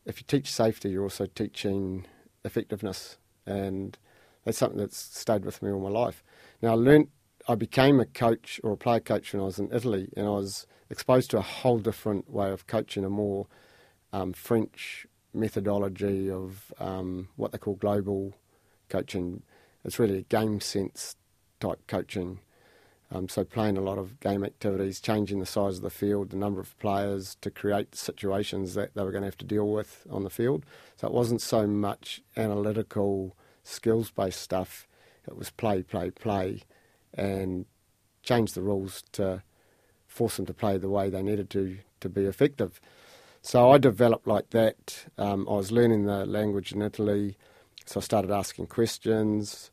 if 0.04 0.18
you 0.18 0.24
teach 0.26 0.50
safety, 0.50 0.90
you're 0.90 1.02
also 1.02 1.26
teaching 1.26 2.06
effectiveness, 2.44 3.16
and 3.46 3.98
that's 4.44 4.58
something 4.58 4.78
that's 4.78 4.98
stayed 4.98 5.44
with 5.44 5.62
me 5.62 5.72
all 5.72 5.80
my 5.80 5.88
life. 5.88 6.22
Now 6.62 6.72
I 6.72 6.74
learnt, 6.74 7.08
I 7.48 7.54
became 7.54 8.00
a 8.00 8.04
coach 8.04 8.60
or 8.62 8.72
a 8.72 8.76
player 8.76 9.00
coach 9.00 9.32
when 9.32 9.42
I 9.42 9.46
was 9.46 9.58
in 9.58 9.72
Italy, 9.72 10.10
and 10.16 10.26
I 10.26 10.30
was 10.30 10.66
exposed 10.90 11.30
to 11.30 11.38
a 11.38 11.42
whole 11.42 11.78
different 11.78 12.30
way 12.30 12.50
of 12.50 12.66
coaching, 12.66 13.04
a 13.04 13.10
more 13.10 13.46
um, 14.12 14.32
French 14.32 15.06
methodology 15.32 16.30
of 16.30 16.72
um, 16.78 17.28
what 17.36 17.52
they 17.52 17.58
call 17.58 17.74
global 17.74 18.34
coaching. 18.88 19.42
It's 19.84 19.98
really 19.98 20.18
a 20.18 20.22
game 20.22 20.60
sense 20.60 21.16
type 21.60 21.86
coaching. 21.86 22.40
Um, 23.12 23.28
so 23.28 23.44
playing 23.44 23.76
a 23.76 23.82
lot 23.82 23.98
of 23.98 24.18
game 24.18 24.42
activities, 24.44 25.00
changing 25.00 25.38
the 25.38 25.46
size 25.46 25.76
of 25.76 25.82
the 25.82 25.90
field, 25.90 26.30
the 26.30 26.36
number 26.36 26.60
of 26.60 26.76
players 26.78 27.36
to 27.42 27.50
create 27.50 27.94
situations 27.94 28.74
that 28.74 28.94
they 28.94 29.02
were 29.02 29.12
going 29.12 29.22
to 29.22 29.28
have 29.28 29.38
to 29.38 29.44
deal 29.44 29.68
with 29.68 30.06
on 30.10 30.24
the 30.24 30.30
field. 30.30 30.64
So 30.96 31.06
it 31.06 31.12
wasn't 31.12 31.42
so 31.42 31.66
much 31.66 32.22
analytical, 32.36 33.36
skills 33.62 34.10
based 34.10 34.40
stuff. 34.40 34.88
It 35.28 35.36
was 35.36 35.50
play, 35.50 35.82
play, 35.82 36.10
play, 36.10 36.62
and 37.12 37.66
change 38.22 38.54
the 38.54 38.62
rules 38.62 39.04
to 39.12 39.42
force 40.06 40.36
them 40.36 40.46
to 40.46 40.54
play 40.54 40.78
the 40.78 40.88
way 40.88 41.10
they 41.10 41.22
needed 41.22 41.50
to 41.50 41.78
to 42.00 42.08
be 42.08 42.24
effective. 42.24 42.80
So 43.42 43.70
I 43.70 43.78
developed 43.78 44.26
like 44.26 44.50
that. 44.50 45.06
Um, 45.18 45.46
I 45.48 45.52
was 45.54 45.70
learning 45.70 46.06
the 46.06 46.24
language 46.26 46.72
in 46.72 46.82
Italy, 46.82 47.36
so 47.84 48.00
I 48.00 48.02
started 48.02 48.30
asking 48.30 48.66
questions. 48.66 49.70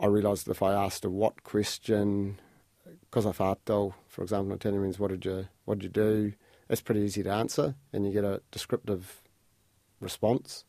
I 0.00 0.06
realised 0.06 0.46
that 0.46 0.52
if 0.52 0.62
I 0.62 0.72
asked 0.72 1.04
a 1.04 1.10
what 1.10 1.42
question, 1.42 2.38
because 2.84 3.24
cosa 3.24 3.32
fatto, 3.32 3.94
for 4.06 4.22
example, 4.22 4.52
in 4.52 4.56
Italian 4.56 4.82
means 4.82 4.98
what 4.98 5.10
did 5.10 5.24
you 5.24 5.48
what 5.64 5.78
did 5.78 5.84
you 5.84 5.90
do? 5.90 6.32
It's 6.68 6.80
pretty 6.80 7.00
easy 7.00 7.22
to 7.22 7.30
answer, 7.30 7.74
and 7.92 8.06
you 8.06 8.12
get 8.12 8.24
a 8.24 8.42
descriptive 8.50 9.22
response. 10.00 10.64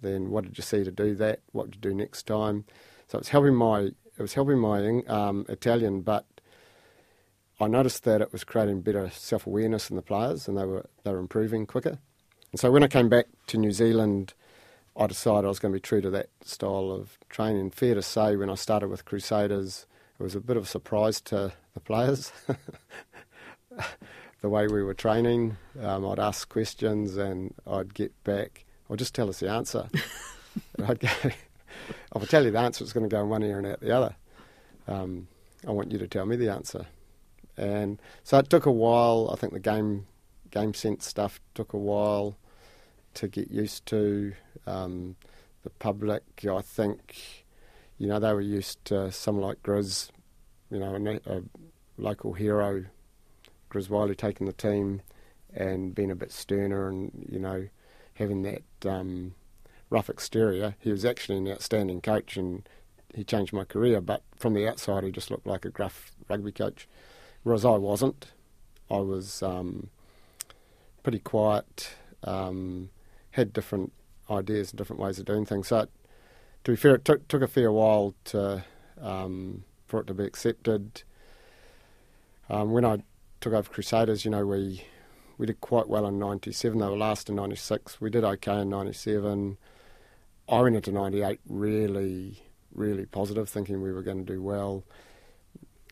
Then 0.00 0.30
what 0.30 0.44
did 0.44 0.56
you 0.56 0.62
see 0.62 0.84
to 0.84 0.90
do 0.90 1.14
that? 1.16 1.40
What 1.52 1.70
did 1.70 1.76
you 1.76 1.90
do 1.90 1.96
next 1.96 2.26
time? 2.26 2.64
So 3.08 3.18
it's 3.18 3.28
helping 3.28 3.54
my 3.54 3.90
it 4.18 4.20
was 4.20 4.34
helping 4.34 4.58
my 4.58 5.02
um, 5.08 5.46
Italian, 5.48 6.02
but 6.02 6.26
I 7.60 7.68
noticed 7.68 8.04
that 8.04 8.20
it 8.20 8.32
was 8.32 8.44
creating 8.44 8.82
better 8.82 9.10
self 9.10 9.46
awareness 9.46 9.90
in 9.90 9.96
the 9.96 10.02
players, 10.02 10.48
and 10.48 10.56
they 10.56 10.64
were 10.64 10.86
they 11.04 11.12
were 11.12 11.18
improving 11.18 11.66
quicker. 11.66 11.98
And 12.50 12.60
so 12.60 12.70
when 12.70 12.82
I 12.82 12.88
came 12.88 13.08
back 13.08 13.26
to 13.48 13.58
New 13.58 13.72
Zealand, 13.72 14.34
I 14.96 15.06
decided 15.06 15.46
I 15.46 15.48
was 15.48 15.58
going 15.58 15.72
to 15.72 15.76
be 15.76 15.80
true 15.80 16.00
to 16.02 16.10
that 16.10 16.28
style 16.44 16.90
of 16.90 17.18
training. 17.28 17.70
Fair 17.70 17.94
to 17.94 18.02
say, 18.02 18.36
when 18.36 18.50
I 18.50 18.54
started 18.54 18.88
with 18.88 19.04
Crusaders, 19.04 19.86
it 20.18 20.22
was 20.22 20.34
a 20.34 20.40
bit 20.40 20.56
of 20.56 20.64
a 20.64 20.66
surprise 20.66 21.20
to 21.22 21.52
the 21.74 21.80
players. 21.80 22.30
the 24.42 24.48
way 24.48 24.66
we 24.66 24.82
were 24.82 24.94
training, 24.94 25.56
um, 25.80 26.06
I'd 26.06 26.18
ask 26.18 26.48
questions 26.48 27.16
and 27.16 27.54
I'd 27.66 27.94
get 27.94 28.12
back, 28.24 28.64
or 28.88 28.96
just 28.96 29.14
tell 29.14 29.28
us 29.28 29.40
the 29.40 29.48
answer. 29.48 29.88
I'd 30.86 31.00
go, 31.00 31.08
if 31.24 31.36
I 32.14 32.24
tell 32.26 32.44
you 32.44 32.50
the 32.50 32.58
answer, 32.58 32.84
it's 32.84 32.92
going 32.92 33.08
to 33.08 33.14
go 33.14 33.22
in 33.22 33.30
one 33.30 33.42
ear 33.42 33.58
and 33.58 33.66
out 33.66 33.80
the 33.80 33.96
other. 33.96 34.14
Um, 34.86 35.28
I 35.66 35.70
want 35.70 35.92
you 35.92 35.98
to 35.98 36.08
tell 36.08 36.26
me 36.26 36.36
the 36.36 36.50
answer. 36.50 36.86
And 37.56 38.00
so 38.24 38.38
it 38.38 38.50
took 38.50 38.66
a 38.66 38.72
while. 38.72 39.30
I 39.32 39.36
think 39.36 39.52
the 39.52 39.60
game 39.60 40.06
game 40.50 40.74
sense 40.74 41.06
stuff 41.06 41.40
took 41.54 41.72
a 41.72 41.78
while 41.78 42.36
to 43.14 43.28
get 43.28 43.50
used 43.50 43.86
to. 43.86 44.34
Um, 44.66 45.16
the 45.62 45.70
public, 45.70 46.22
I 46.48 46.60
think, 46.60 47.44
you 47.98 48.06
know, 48.06 48.18
they 48.18 48.32
were 48.32 48.40
used 48.40 48.84
to 48.86 49.12
someone 49.12 49.44
like 49.44 49.62
Grizz, 49.62 50.10
you 50.70 50.78
know, 50.78 50.94
a, 50.94 51.38
a 51.38 51.42
local 51.96 52.32
hero, 52.32 52.84
Grizz 53.70 53.88
Wyllie 53.88 54.14
taking 54.14 54.46
the 54.46 54.52
team 54.52 55.02
and 55.54 55.94
being 55.94 56.10
a 56.10 56.16
bit 56.16 56.32
sterner 56.32 56.88
and, 56.88 57.28
you 57.30 57.38
know, 57.38 57.68
having 58.14 58.42
that 58.42 58.62
um, 58.84 59.34
rough 59.90 60.10
exterior. 60.10 60.74
He 60.80 60.90
was 60.90 61.04
actually 61.04 61.38
an 61.38 61.48
outstanding 61.48 62.00
coach 62.00 62.36
and 62.36 62.68
he 63.14 63.24
changed 63.24 63.52
my 63.52 63.64
career, 63.64 64.00
but 64.00 64.22
from 64.36 64.54
the 64.54 64.66
outside, 64.66 65.04
he 65.04 65.10
just 65.10 65.30
looked 65.30 65.46
like 65.46 65.64
a 65.64 65.70
gruff 65.70 66.12
rugby 66.28 66.52
coach 66.52 66.88
whereas 67.42 67.64
I 67.64 67.76
wasn't. 67.76 68.32
I 68.90 68.98
was 68.98 69.42
um, 69.42 69.90
pretty 71.02 71.18
quiet, 71.18 71.94
um, 72.24 72.90
had 73.32 73.52
different 73.52 73.92
ideas 74.32 74.70
and 74.70 74.78
different 74.78 75.00
ways 75.00 75.18
of 75.18 75.24
doing 75.24 75.44
things. 75.44 75.68
So, 75.68 75.86
to 76.64 76.70
be 76.70 76.76
fair, 76.76 76.96
it 76.96 77.04
took, 77.04 77.26
took 77.28 77.42
a 77.42 77.48
fair 77.48 77.72
while 77.72 78.14
to 78.24 78.64
um, 79.00 79.64
for 79.86 80.00
it 80.00 80.06
to 80.06 80.14
be 80.14 80.24
accepted. 80.24 81.02
Um, 82.48 82.72
when 82.72 82.84
I 82.84 83.02
took 83.40 83.52
over 83.52 83.68
Crusaders, 83.68 84.24
you 84.24 84.30
know, 84.30 84.46
we 84.46 84.84
we 85.38 85.46
did 85.46 85.60
quite 85.60 85.88
well 85.88 86.06
in 86.06 86.18
'97. 86.18 86.78
They 86.78 86.86
were 86.86 86.96
last 86.96 87.28
in 87.28 87.36
'96. 87.36 88.00
We 88.00 88.10
did 88.10 88.24
okay 88.24 88.60
in 88.60 88.70
'97. 88.70 89.58
I 90.48 90.60
went 90.60 90.76
into 90.76 90.92
'98 90.92 91.40
really, 91.48 92.42
really 92.74 93.06
positive, 93.06 93.48
thinking 93.48 93.80
we 93.80 93.92
were 93.92 94.02
going 94.02 94.24
to 94.24 94.32
do 94.32 94.42
well. 94.42 94.84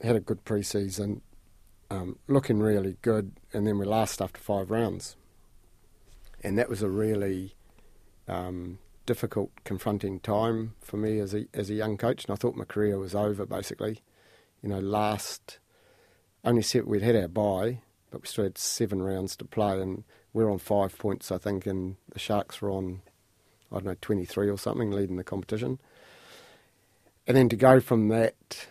Had 0.03 0.17
a 0.17 0.21
good 0.21 0.45
pre-season 0.45 1.23
um, 1.91 2.19
looking 2.29 2.61
really 2.61 2.97
good, 3.03 3.33
and 3.53 3.67
then 3.67 3.79
we 3.79 3.85
last 3.85 4.23
after 4.23 4.41
five 4.41 4.71
rounds. 4.71 5.17
And 6.43 6.57
that 6.57 6.69
was 6.69 6.83
a 6.83 6.89
really 6.89 7.55
um, 8.31 8.79
difficult, 9.07 9.51
confronting 9.65 10.21
time 10.21 10.75
for 10.81 10.97
me 10.97 11.19
as 11.19 11.35
a 11.35 11.47
as 11.53 11.71
a 11.71 11.75
young 11.75 11.97
coach. 11.97 12.25
And 12.25 12.33
I 12.33 12.37
thought 12.37 12.57
my 12.57 12.65
career 12.65 12.99
was 12.99 13.15
over 13.15 13.45
basically. 13.45 14.01
You 14.63 14.69
know, 14.69 14.81
last 14.81 15.59
only 16.45 16.63
set 16.63 16.87
we'd 16.87 17.03
had 17.03 17.17
our 17.17 17.29
bye, 17.29 17.81
but 18.11 18.23
we 18.23 18.29
still 18.29 18.45
had 18.45 18.59
seven 18.59 19.03
rounds 19.03 19.37
to 19.37 19.45
play, 19.45 19.81
and 19.81 20.05
we're 20.33 20.51
on 20.51 20.59
five 20.59 20.97
points, 20.99 21.33
I 21.33 21.39
think, 21.39 21.67
and 21.67 21.97
the 22.13 22.19
Sharks 22.19 22.63
were 22.63 22.71
on 22.71 23.03
I 23.71 23.77
don't 23.77 23.87
know 23.87 23.97
twenty 24.01 24.25
three 24.25 24.49
or 24.49 24.59
something, 24.59 24.91
leading 24.91 25.17
the 25.17 25.25
competition. 25.25 25.79
And 27.27 27.37
then 27.37 27.49
to 27.51 27.57
go 27.57 27.81
from 27.81 28.09
that 28.09 28.67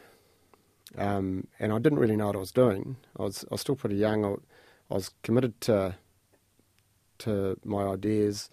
um, 0.98 1.48
and 1.60 1.72
I 1.72 1.80
didn't 1.80 2.00
really 2.00 2.16
know 2.16 2.28
what 2.28 2.36
I 2.36 2.40
was 2.40 2.52
doing. 2.52 2.98
I 3.18 3.24
was 3.24 3.46
I 3.46 3.54
was 3.54 3.62
still 3.62 3.76
pretty 3.76 3.96
young. 3.96 4.26
I, 4.26 4.30
I 4.92 4.96
was 4.96 5.12
committed 5.24 5.60
to 5.62 5.96
to 7.20 7.60
my 7.64 7.84
ideas, 7.86 8.50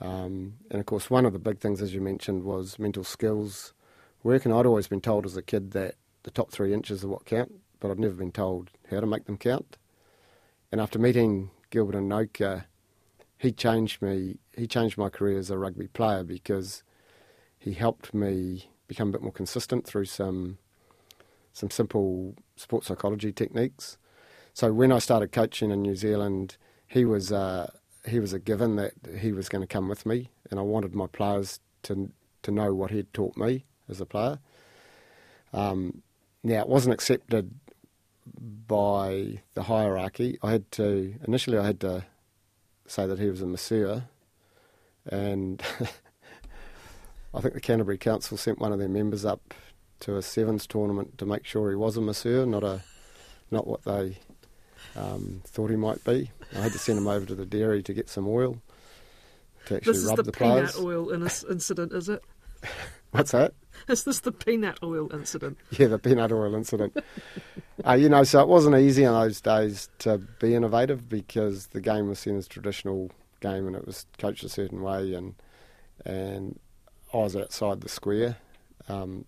um, 0.00 0.54
and 0.70 0.80
of 0.80 0.86
course, 0.86 1.10
one 1.10 1.26
of 1.26 1.32
the 1.32 1.38
big 1.38 1.58
things, 1.58 1.80
as 1.80 1.94
you 1.94 2.00
mentioned, 2.00 2.44
was 2.44 2.78
mental 2.78 3.04
skills 3.04 3.72
work. 4.22 4.44
And 4.44 4.54
I'd 4.54 4.66
always 4.66 4.88
been 4.88 5.00
told 5.00 5.26
as 5.26 5.36
a 5.36 5.42
kid 5.42 5.70
that 5.72 5.94
the 6.24 6.30
top 6.30 6.50
three 6.50 6.72
inches 6.72 7.04
are 7.04 7.08
what 7.08 7.24
count, 7.24 7.52
but 7.80 7.90
I'd 7.90 7.98
never 7.98 8.14
been 8.14 8.32
told 8.32 8.70
how 8.90 9.00
to 9.00 9.06
make 9.06 9.26
them 9.26 9.36
count. 9.36 9.76
And 10.72 10.80
after 10.80 10.98
meeting 10.98 11.50
Gilbert 11.70 11.94
Enoka, 11.94 12.64
he 13.38 13.52
changed 13.52 14.02
me. 14.02 14.38
He 14.56 14.66
changed 14.66 14.98
my 14.98 15.08
career 15.08 15.38
as 15.38 15.50
a 15.50 15.58
rugby 15.58 15.88
player 15.88 16.24
because 16.24 16.82
he 17.58 17.74
helped 17.74 18.12
me 18.12 18.70
become 18.88 19.08
a 19.08 19.12
bit 19.12 19.22
more 19.22 19.32
consistent 19.32 19.86
through 19.86 20.06
some 20.06 20.58
some 21.52 21.70
simple 21.70 22.34
sports 22.56 22.88
psychology 22.88 23.32
techniques. 23.32 23.96
So 24.52 24.72
when 24.72 24.90
I 24.90 24.98
started 24.98 25.30
coaching 25.30 25.70
in 25.70 25.82
New 25.82 25.94
Zealand, 25.94 26.56
he 26.86 27.04
was 27.04 27.30
uh, 27.30 27.70
he 28.06 28.20
was 28.20 28.32
a 28.32 28.38
given 28.38 28.76
that 28.76 28.92
he 29.18 29.32
was 29.32 29.48
going 29.48 29.62
to 29.62 29.66
come 29.66 29.88
with 29.88 30.04
me, 30.04 30.30
and 30.50 30.58
I 30.58 30.62
wanted 30.62 30.94
my 30.94 31.06
players 31.06 31.60
to 31.84 32.10
to 32.42 32.50
know 32.50 32.74
what 32.74 32.90
he'd 32.90 33.12
taught 33.14 33.36
me 33.36 33.64
as 33.88 34.00
a 34.00 34.06
player. 34.06 34.38
Um, 35.52 36.02
now 36.42 36.60
it 36.60 36.68
wasn't 36.68 36.92
accepted 36.92 37.54
by 38.66 39.40
the 39.54 39.62
hierarchy. 39.64 40.38
I 40.42 40.50
had 40.50 40.70
to 40.72 41.14
initially 41.26 41.58
I 41.58 41.66
had 41.66 41.80
to 41.80 42.04
say 42.86 43.06
that 43.06 43.18
he 43.18 43.30
was 43.30 43.40
a 43.40 43.46
masseur, 43.46 44.04
and 45.06 45.62
I 47.34 47.40
think 47.40 47.54
the 47.54 47.60
Canterbury 47.60 47.98
Council 47.98 48.36
sent 48.36 48.58
one 48.58 48.72
of 48.72 48.78
their 48.78 48.88
members 48.88 49.24
up 49.24 49.54
to 50.00 50.16
a 50.16 50.22
sevens 50.22 50.66
tournament 50.66 51.16
to 51.18 51.26
make 51.26 51.46
sure 51.46 51.70
he 51.70 51.76
was 51.76 51.96
a 51.96 52.00
masseur, 52.00 52.44
not 52.44 52.62
a 52.62 52.82
not 53.50 53.66
what 53.66 53.84
they 53.84 54.18
um, 54.96 55.40
thought 55.46 55.70
he 55.70 55.76
might 55.76 56.04
be. 56.04 56.30
I 56.54 56.58
had 56.60 56.72
to 56.72 56.78
send 56.78 56.98
him 56.98 57.06
over 57.06 57.26
to 57.26 57.34
the 57.34 57.46
dairy 57.46 57.82
to 57.82 57.92
get 57.92 58.08
some 58.08 58.28
oil 58.28 58.60
to 59.66 59.76
actually 59.76 59.92
this 59.94 60.04
rub 60.04 60.18
is 60.18 60.26
the, 60.26 60.30
the 60.30 60.38
peanut 60.38 60.76
oil 60.78 61.10
incident, 61.10 61.92
is 61.92 62.08
it? 62.08 62.22
What's 63.10 63.32
that? 63.32 63.54
Is 63.88 64.04
this 64.04 64.20
the 64.20 64.32
peanut 64.32 64.78
oil 64.82 65.12
incident? 65.12 65.58
Yeah, 65.78 65.88
the 65.88 65.98
peanut 65.98 66.32
oil 66.32 66.54
incident. 66.54 66.96
uh, 67.86 67.92
you 67.92 68.08
know, 68.08 68.24
so 68.24 68.40
it 68.40 68.48
wasn't 68.48 68.76
easy 68.76 69.04
in 69.04 69.12
those 69.12 69.40
days 69.40 69.88
to 70.00 70.18
be 70.18 70.54
innovative 70.54 71.08
because 71.08 71.68
the 71.68 71.80
game 71.80 72.08
was 72.08 72.18
seen 72.18 72.36
as 72.36 72.48
traditional 72.48 73.10
game 73.40 73.66
and 73.66 73.76
it 73.76 73.86
was 73.86 74.06
coached 74.18 74.44
a 74.44 74.48
certain 74.48 74.82
way, 74.82 75.14
and 75.14 75.34
and 76.04 76.58
I 77.12 77.18
was 77.18 77.36
outside 77.36 77.80
the 77.82 77.88
square. 77.88 78.36
Um, 78.88 79.24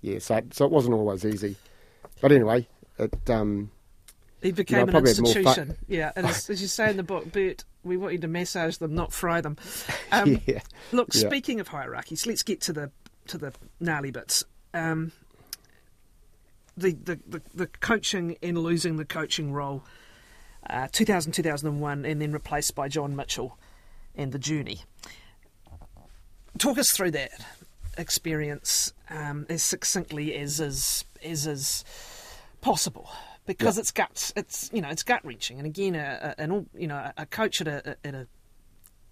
yeah, 0.00 0.18
so 0.18 0.40
so 0.50 0.64
it 0.64 0.70
wasn't 0.70 0.94
always 0.94 1.24
easy, 1.24 1.56
but 2.20 2.32
anyway, 2.32 2.66
it. 2.98 3.30
Um, 3.30 3.70
He 4.42 4.52
became 4.52 4.88
an 4.88 4.88
had 4.88 4.92
more 4.92 5.00
fun- 5.02 5.08
institution. 5.26 5.76
Yeah, 5.88 6.12
and 6.16 6.26
as, 6.26 6.48
as 6.48 6.62
you 6.62 6.68
say 6.68 6.90
in 6.90 6.96
the 6.96 7.02
book, 7.02 7.30
Bert, 7.30 7.64
we 7.84 7.96
want 7.96 8.14
you 8.14 8.18
to 8.20 8.28
massage 8.28 8.78
them, 8.78 8.94
not 8.94 9.12
fry 9.12 9.40
them. 9.40 9.56
Um, 10.12 10.40
yeah, 10.46 10.60
Look, 10.92 11.08
Yeah. 11.14 11.28
speaking 11.28 11.60
of 11.60 11.68
hierarchies, 11.68 12.26
let's 12.26 12.42
get 12.42 12.60
to 12.62 12.72
the 12.72 12.90
to 13.28 13.38
the 13.38 13.52
gnarly 13.78 14.10
bits. 14.10 14.42
Um, 14.74 15.12
the, 16.76 16.92
the, 16.92 17.18
the, 17.28 17.42
the 17.54 17.66
coaching 17.66 18.36
and 18.42 18.56
losing 18.58 18.96
the 18.96 19.04
coaching 19.04 19.52
role, 19.52 19.84
uh, 20.68 20.88
2000, 20.90 21.32
2001, 21.32 22.04
and 22.04 22.20
then 22.22 22.32
replaced 22.32 22.74
by 22.74 22.88
John 22.88 23.14
Mitchell 23.14 23.56
and 24.16 24.32
the 24.32 24.38
journey. 24.38 24.80
Talk 26.58 26.78
us 26.78 26.90
through 26.90 27.12
that 27.12 27.30
experience 27.98 28.92
um, 29.10 29.46
as 29.48 29.62
succinctly 29.62 30.34
as 30.34 30.58
is 30.60 31.04
as 31.24 31.46
is 31.46 31.84
possible, 32.60 33.10
because 33.58 33.78
it's 33.78 33.90
gut 33.90 34.32
it's 34.36 34.70
you 34.72 34.80
know 34.80 34.88
it's 34.88 35.02
gut 35.02 35.24
wrenching, 35.24 35.58
and 35.58 35.66
again, 35.66 35.94
a, 35.94 36.34
a, 36.38 36.42
an 36.42 36.50
all- 36.50 36.66
you 36.74 36.86
know 36.86 37.10
a 37.16 37.26
coach 37.26 37.60
at 37.60 37.68
a 37.68 37.96
at 38.04 38.14
a 38.14 38.26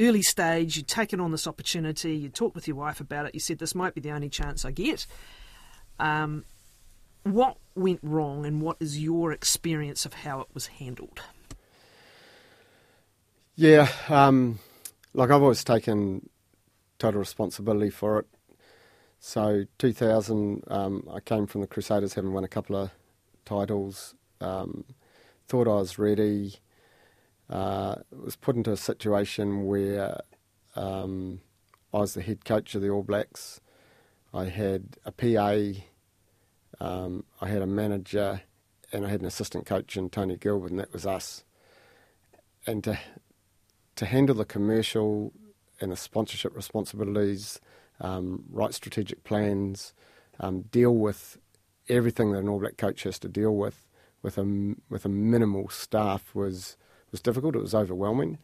early 0.01 0.22
stage, 0.22 0.77
you'd 0.77 0.87
taken 0.87 1.20
on 1.20 1.33
this 1.33 1.46
opportunity, 1.46 2.14
you 2.14 2.29
talked 2.29 2.55
with 2.55 2.68
your 2.68 2.77
wife 2.77 3.01
about 3.01 3.27
it, 3.27 3.35
you 3.35 3.40
said 3.40 3.59
this 3.59 3.74
might 3.74 3.94
be 3.94 4.01
the 4.01 4.11
only 4.11 4.29
chance 4.29 4.64
I 4.64 4.70
get. 4.70 5.07
Um, 5.98 6.44
what 7.24 7.57
went 7.74 8.01
wrong 8.03 8.46
and 8.46 8.62
what 8.62 8.77
is 8.81 9.01
your 9.01 9.33
experience 9.33 10.07
of 10.07 10.14
how 10.14 10.40
it 10.40 10.46
was 10.55 10.68
handled? 10.68 11.20
Yeah, 13.57 13.88
um, 14.09 14.61
like 15.14 15.31
I've 15.31 15.42
always 15.42 15.64
taken 15.64 16.29
total 16.98 17.18
responsibility 17.18 17.90
for 17.90 18.20
it. 18.20 18.27
So 19.18 19.64
2000, 19.79 20.62
um, 20.68 21.09
I 21.12 21.18
came 21.18 21.46
from 21.48 21.62
the 21.62 21.66
Crusaders, 21.66 22.14
having 22.14 22.33
won 22.33 22.44
a 22.44 22.48
couple 22.48 22.77
of 22.77 22.90
titles. 23.44 24.14
Um, 24.40 24.85
thought 25.46 25.68
I 25.68 25.74
was 25.74 25.98
ready. 25.98 26.57
Uh, 27.48 27.96
was 28.11 28.37
put 28.37 28.57
into 28.57 28.72
a 28.72 28.77
situation 28.77 29.64
where 29.64 30.20
um, 30.77 31.40
I 31.92 31.98
was 31.98 32.14
the 32.14 32.22
head 32.22 32.44
coach 32.44 32.74
of 32.74 32.83
the 32.83 32.90
All 32.90 33.03
Blacks. 33.03 33.61
I 34.33 34.44
had 34.44 34.98
a 35.07 35.12
PA, 35.12 35.81
um, 36.85 37.24
I 37.40 37.48
had 37.48 37.62
a 37.62 37.66
manager, 37.66 38.42
and 38.92 39.07
I 39.07 39.09
had 39.09 39.20
an 39.20 39.27
assistant 39.27 39.64
coach 39.64 39.96
in 39.96 40.11
Tony 40.11 40.37
Gilbert, 40.37 40.70
and 40.70 40.79
that 40.79 40.92
was 40.92 41.07
us. 41.07 41.44
And 42.66 42.85
to 42.85 42.98
to 43.96 44.07
handle 44.07 44.37
the 44.37 44.44
commercial 44.44 45.33
and 45.81 45.90
the 45.90 45.96
sponsorship 45.96 46.55
responsibilities, 46.55 47.61
um, 48.01 48.44
write 48.48 48.72
strategic 48.72 49.24
plans, 49.24 49.92
um, 50.38 50.62
deal 50.62 50.94
with 50.94 51.38
everything 51.88 52.31
that 52.31 52.38
an 52.38 52.48
All 52.48 52.61
Black 52.61 52.77
coach 52.77 53.03
has 53.03 53.18
to 53.20 53.29
deal 53.29 53.57
with, 53.57 53.88
with 54.22 54.38
a 54.38 54.74
with 54.88 55.04
a 55.04 55.09
minimal 55.09 55.68
staff 55.68 56.35
was 56.35 56.76
was 57.11 57.20
difficult. 57.20 57.57
It 57.57 57.62
was 57.62 57.74
overwhelming. 57.74 58.38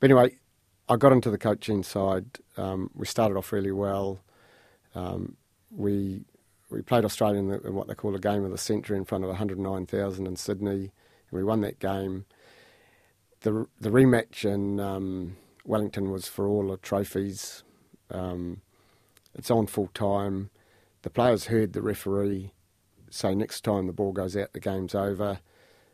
But 0.00 0.10
anyway, 0.10 0.36
I 0.88 0.96
got 0.96 1.12
into 1.12 1.30
the 1.30 1.38
coaching 1.38 1.82
side. 1.82 2.26
Um, 2.56 2.90
we 2.94 3.06
started 3.06 3.36
off 3.36 3.52
really 3.52 3.72
well. 3.72 4.20
Um, 4.94 5.36
we 5.70 6.24
we 6.70 6.82
played 6.82 7.04
Australia 7.04 7.38
in, 7.38 7.48
the, 7.48 7.60
in, 7.60 7.74
what 7.74 7.86
they 7.86 7.94
call 7.94 8.14
a 8.14 8.20
game 8.20 8.44
of 8.44 8.50
the 8.50 8.58
century 8.58 8.96
in 8.96 9.04
front 9.04 9.24
of 9.24 9.28
109,000 9.28 10.26
in 10.26 10.36
Sydney, 10.36 10.70
and 10.70 10.90
we 11.30 11.44
won 11.44 11.60
that 11.60 11.78
game. 11.78 12.24
The 13.40 13.66
the 13.80 13.90
rematch 13.90 14.44
in 14.44 14.80
um, 14.80 15.36
Wellington 15.64 16.10
was 16.10 16.28
for 16.28 16.46
all 16.46 16.68
the 16.68 16.76
trophies. 16.76 17.62
Um, 18.10 18.60
it's 19.34 19.50
on 19.50 19.66
full 19.66 19.88
time. 19.94 20.50
The 21.02 21.10
players 21.10 21.46
heard 21.46 21.72
the 21.72 21.82
referee 21.82 22.52
say 23.12 23.34
next 23.34 23.62
time 23.62 23.86
the 23.86 23.92
ball 23.92 24.12
goes 24.12 24.36
out, 24.36 24.52
the 24.52 24.60
game's 24.60 24.94
over. 24.94 25.40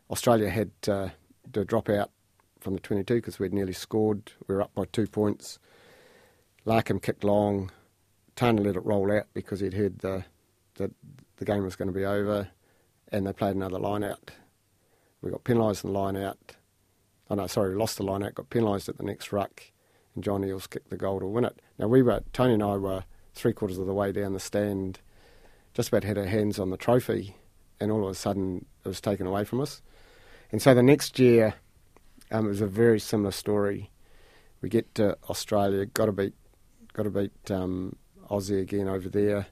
Australia 0.09 0.49
had 0.49 0.71
uh, 0.83 0.85
to, 0.85 1.11
to 1.53 1.65
drop 1.65 1.89
out 1.89 2.11
from 2.59 2.73
the 2.73 2.79
22 2.79 3.15
because 3.15 3.39
we'd 3.39 3.53
nearly 3.53 3.73
scored. 3.73 4.31
We 4.47 4.55
were 4.55 4.61
up 4.61 4.73
by 4.73 4.85
two 4.85 5.07
points. 5.07 5.59
Larkham 6.65 7.01
kicked 7.01 7.23
long. 7.23 7.71
Tana 8.35 8.61
let 8.61 8.75
it 8.75 8.85
roll 8.85 9.11
out 9.11 9.27
because 9.33 9.59
he'd 9.59 9.73
heard 9.73 9.99
the, 9.99 10.23
the, 10.75 10.91
the 11.37 11.45
game 11.45 11.63
was 11.63 11.75
going 11.75 11.87
to 11.87 11.93
be 11.93 12.05
over, 12.05 12.49
and 13.11 13.27
they 13.27 13.33
played 13.33 13.55
another 13.55 13.79
line 13.79 14.03
out. 14.03 14.31
We 15.21 15.31
got 15.31 15.43
penalised 15.43 15.83
in 15.83 15.91
the 15.91 15.99
line 15.99 16.15
out. 16.15 16.55
Oh 17.29 17.35
no, 17.35 17.47
sorry, 17.47 17.71
we 17.71 17.75
lost 17.75 17.97
the 17.97 18.03
line 18.03 18.23
out, 18.23 18.35
got 18.35 18.49
penalised 18.49 18.89
at 18.89 18.97
the 18.97 19.03
next 19.03 19.31
ruck, 19.31 19.63
and 20.15 20.23
John 20.23 20.41
Eales 20.41 20.69
kicked 20.69 20.89
the 20.89 20.97
goal 20.97 21.19
to 21.19 21.27
win 21.27 21.45
it. 21.45 21.61
Now 21.77 21.87
we 21.87 22.01
were 22.01 22.23
Tony 22.33 22.53
and 22.53 22.63
I 22.63 22.77
were 22.77 23.03
three 23.33 23.53
quarters 23.53 23.77
of 23.77 23.85
the 23.85 23.93
way 23.93 24.11
down 24.11 24.33
the 24.33 24.39
stand, 24.39 24.99
just 25.73 25.89
about 25.89 26.03
had 26.03 26.17
our 26.17 26.25
hands 26.25 26.59
on 26.59 26.69
the 26.69 26.77
trophy, 26.77 27.35
and 27.79 27.91
all 27.91 28.03
of 28.03 28.09
a 28.09 28.15
sudden 28.15 28.65
it 28.83 28.87
was 28.87 29.01
taken 29.01 29.27
away 29.27 29.43
from 29.43 29.61
us. 29.61 29.81
And 30.51 30.61
so 30.61 30.73
the 30.73 30.83
next 30.83 31.19
year, 31.19 31.55
um, 32.31 32.45
it 32.45 32.49
was 32.49 32.61
a 32.61 32.67
very 32.67 32.99
similar 32.99 33.31
story. 33.31 33.91
We 34.61 34.69
get 34.69 34.93
to 34.95 35.17
Australia, 35.29 35.85
got 35.85 36.07
to 36.07 36.11
beat, 36.11 36.33
got 36.93 37.03
to 37.03 37.09
beat 37.09 37.51
um, 37.51 37.95
Aussie 38.29 38.61
again 38.61 38.87
over 38.87 39.09
there. 39.09 39.47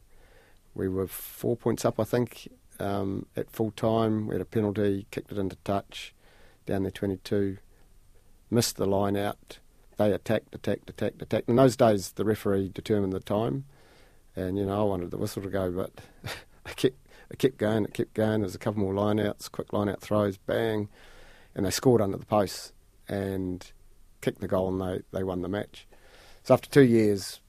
We 0.74 0.88
were 0.88 1.08
four 1.08 1.56
points 1.56 1.86
up, 1.86 2.00
I 2.00 2.04
think, 2.04 2.50
um, 2.80 3.26
at 3.36 3.50
full 3.52 3.72
time. 3.72 4.28
We 4.28 4.36
had 4.36 4.42
a 4.42 4.46
penalty, 4.46 5.08
kicked 5.12 5.32
it 5.32 5.38
into 5.38 5.56
touch, 5.64 6.14
down 6.66 6.84
there 6.84 6.92
22, 6.92 7.58
missed 8.52 8.76
the 8.78 8.86
line 8.86 9.16
out. 9.16 9.60
They 9.98 10.12
attacked, 10.12 10.54
attacked, 10.54 10.90
attacked, 10.90 11.22
attacked. 11.22 11.50
In 11.50 11.56
those 11.56 11.76
days, 11.76 12.12
the 12.12 12.26
referee 12.26 12.70
determined 12.70 13.14
the 13.14 13.20
time, 13.20 13.66
and 14.38 14.58
you 14.58 14.66
know 14.66 14.80
I 14.80 14.84
wanted 14.84 15.12
the 15.12 15.18
whistle 15.18 15.42
to 15.42 15.50
go, 15.50 15.72
but 15.72 15.92
I 16.66 16.72
kept, 16.74 16.96
I 17.32 17.36
kept 17.36 17.58
going, 17.58 17.86
it 17.86 17.94
kept 17.94 18.14
going. 18.14 18.42
There's 18.42 18.56
a 18.56 18.60
couple 18.60 18.82
more 18.82 18.94
line 18.94 19.20
outs, 19.20 19.50
quick 19.50 19.74
line 19.74 19.90
out 19.90 20.00
throws, 20.00 20.38
bang, 20.38 20.90
and 21.56 21.66
they 21.66 21.72
scored 21.72 22.02
under 22.02 22.18
the 22.18 22.26
post 22.26 22.72
and 23.10 23.70
kicked 24.22 24.40
the 24.40 24.48
goal, 24.48 24.70
and 24.70 24.80
they, 24.80 25.02
they 25.12 25.24
won 25.24 25.42
the 25.42 25.50
match. 25.50 25.88
So 26.44 26.54
after 26.54 26.70
two 26.70 26.84
years, 26.84 27.42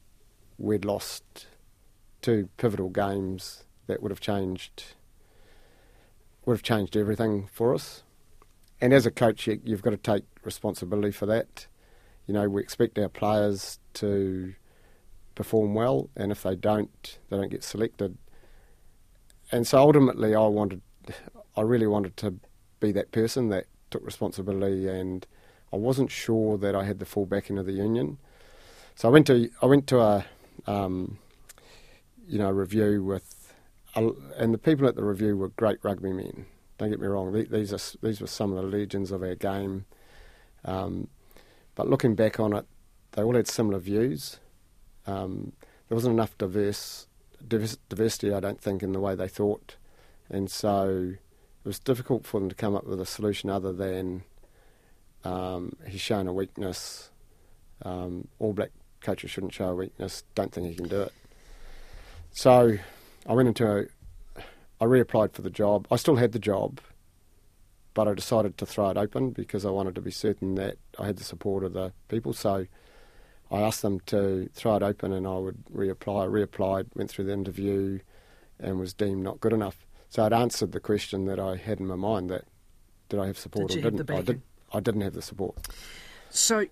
we'd 0.56 0.84
lost 0.84 1.46
two 2.22 2.48
pivotal 2.56 2.88
games 2.88 3.64
that 3.86 4.02
would 4.02 4.10
have 4.10 4.20
changed 4.20 4.94
would 6.46 6.54
have 6.54 6.62
changed 6.62 6.96
everything 6.96 7.46
for 7.52 7.74
us. 7.74 8.02
And 8.80 8.94
as 8.94 9.04
a 9.04 9.10
coach, 9.10 9.46
you, 9.46 9.60
you've 9.64 9.82
got 9.82 9.90
to 9.90 9.98
take 9.98 10.24
responsibility 10.42 11.10
for 11.10 11.26
that. 11.26 11.66
You 12.26 12.32
know, 12.32 12.48
we 12.48 12.62
expect 12.62 12.98
our 12.98 13.10
players 13.10 13.78
to 13.94 14.54
perform 15.38 15.72
well, 15.72 16.10
and 16.16 16.32
if 16.32 16.42
they 16.42 16.56
don't, 16.56 17.18
they 17.30 17.36
don't 17.36 17.48
get 17.48 17.62
selected. 17.62 18.18
And 19.52 19.66
so 19.66 19.78
ultimately, 19.78 20.34
I 20.34 20.46
wanted, 20.46 20.82
I 21.56 21.62
really 21.62 21.86
wanted 21.86 22.16
to 22.18 22.34
be 22.80 22.90
that 22.92 23.12
person 23.12 23.48
that 23.48 23.66
took 23.90 24.04
responsibility, 24.04 24.88
and 24.88 25.26
I 25.72 25.76
wasn't 25.76 26.10
sure 26.10 26.58
that 26.58 26.74
I 26.74 26.84
had 26.84 26.98
the 26.98 27.06
full 27.06 27.24
backing 27.24 27.56
of 27.56 27.66
the 27.66 27.72
union. 27.72 28.18
So 28.96 29.08
I 29.08 29.12
went 29.12 29.28
to 29.28 29.48
I 29.62 29.66
went 29.66 29.86
to 29.86 30.00
a 30.00 30.26
um, 30.66 31.18
you 32.26 32.38
know, 32.38 32.50
review 32.50 33.04
with, 33.04 33.54
and 33.94 34.52
the 34.52 34.58
people 34.58 34.88
at 34.88 34.96
the 34.96 35.04
review 35.04 35.36
were 35.36 35.50
great 35.50 35.78
rugby 35.82 36.12
men. 36.12 36.46
Don't 36.78 36.90
get 36.90 37.00
me 37.00 37.06
wrong; 37.06 37.32
these 37.32 37.72
are 37.72 37.98
these 38.02 38.20
were 38.20 38.26
some 38.26 38.52
of 38.52 38.56
the 38.56 38.76
legends 38.76 39.12
of 39.12 39.22
our 39.22 39.36
game. 39.36 39.86
Um, 40.64 41.08
but 41.76 41.88
looking 41.88 42.16
back 42.16 42.40
on 42.40 42.52
it, 42.52 42.66
they 43.12 43.22
all 43.22 43.36
had 43.36 43.46
similar 43.46 43.78
views. 43.78 44.40
Um, 45.08 45.52
there 45.88 45.96
wasn't 45.96 46.12
enough 46.12 46.36
diverse, 46.36 47.06
diversity, 47.46 48.32
I 48.32 48.40
don't 48.40 48.60
think, 48.60 48.82
in 48.82 48.92
the 48.92 49.00
way 49.00 49.14
they 49.14 49.28
thought, 49.28 49.76
and 50.28 50.50
so 50.50 51.14
it 51.14 51.66
was 51.66 51.78
difficult 51.78 52.26
for 52.26 52.38
them 52.38 52.48
to 52.48 52.54
come 52.54 52.76
up 52.76 52.84
with 52.84 53.00
a 53.00 53.06
solution 53.06 53.48
other 53.48 53.72
than 53.72 54.22
um, 55.24 55.72
he's 55.86 56.00
shown 56.00 56.28
a 56.28 56.32
weakness. 56.32 57.10
Um, 57.82 58.28
all 58.38 58.52
black 58.52 58.70
coaches 59.00 59.30
shouldn't 59.30 59.54
show 59.54 59.70
a 59.70 59.74
weakness. 59.74 60.24
Don't 60.34 60.52
think 60.52 60.68
he 60.68 60.74
can 60.74 60.88
do 60.88 61.02
it. 61.02 61.12
So 62.30 62.76
I 63.26 63.32
went 63.32 63.48
into 63.48 63.66
a, 63.66 63.86
I 64.80 64.84
reapplied 64.84 65.32
for 65.32 65.42
the 65.42 65.50
job. 65.50 65.86
I 65.90 65.96
still 65.96 66.16
had 66.16 66.32
the 66.32 66.38
job, 66.38 66.80
but 67.94 68.06
I 68.06 68.14
decided 68.14 68.58
to 68.58 68.66
throw 68.66 68.90
it 68.90 68.96
open 68.96 69.30
because 69.30 69.64
I 69.64 69.70
wanted 69.70 69.94
to 69.94 70.00
be 70.00 70.10
certain 70.10 70.54
that 70.56 70.76
I 70.98 71.06
had 71.06 71.16
the 71.16 71.24
support 71.24 71.64
of 71.64 71.72
the 71.72 71.92
people. 72.08 72.32
So 72.32 72.66
I 73.50 73.60
asked 73.60 73.82
them 73.82 74.00
to 74.06 74.48
throw 74.54 74.76
it 74.76 74.82
open 74.82 75.12
and 75.12 75.26
I 75.26 75.36
would 75.36 75.64
reapply. 75.66 76.24
I 76.24 76.26
reapplied, 76.26 76.94
went 76.94 77.10
through 77.10 77.26
the 77.26 77.32
interview, 77.32 78.00
and 78.60 78.78
was 78.78 78.92
deemed 78.92 79.22
not 79.22 79.40
good 79.40 79.52
enough. 79.52 79.86
So 80.08 80.24
I'd 80.24 80.32
answered 80.32 80.72
the 80.72 80.80
question 80.80 81.26
that 81.26 81.38
I 81.38 81.56
had 81.56 81.80
in 81.80 81.86
my 81.86 81.96
mind 81.96 82.30
that 82.30 82.44
did 83.08 83.20
I 83.20 83.26
have 83.26 83.38
support 83.38 83.70
did 83.70 83.84
or 83.84 83.90
didn't. 83.90 84.10
I 84.10 84.22
did. 84.22 84.42
I 84.72 84.80
didn't 84.80 85.00
have 85.00 85.14
the 85.14 85.22
support. 85.22 85.56
So 86.30 86.66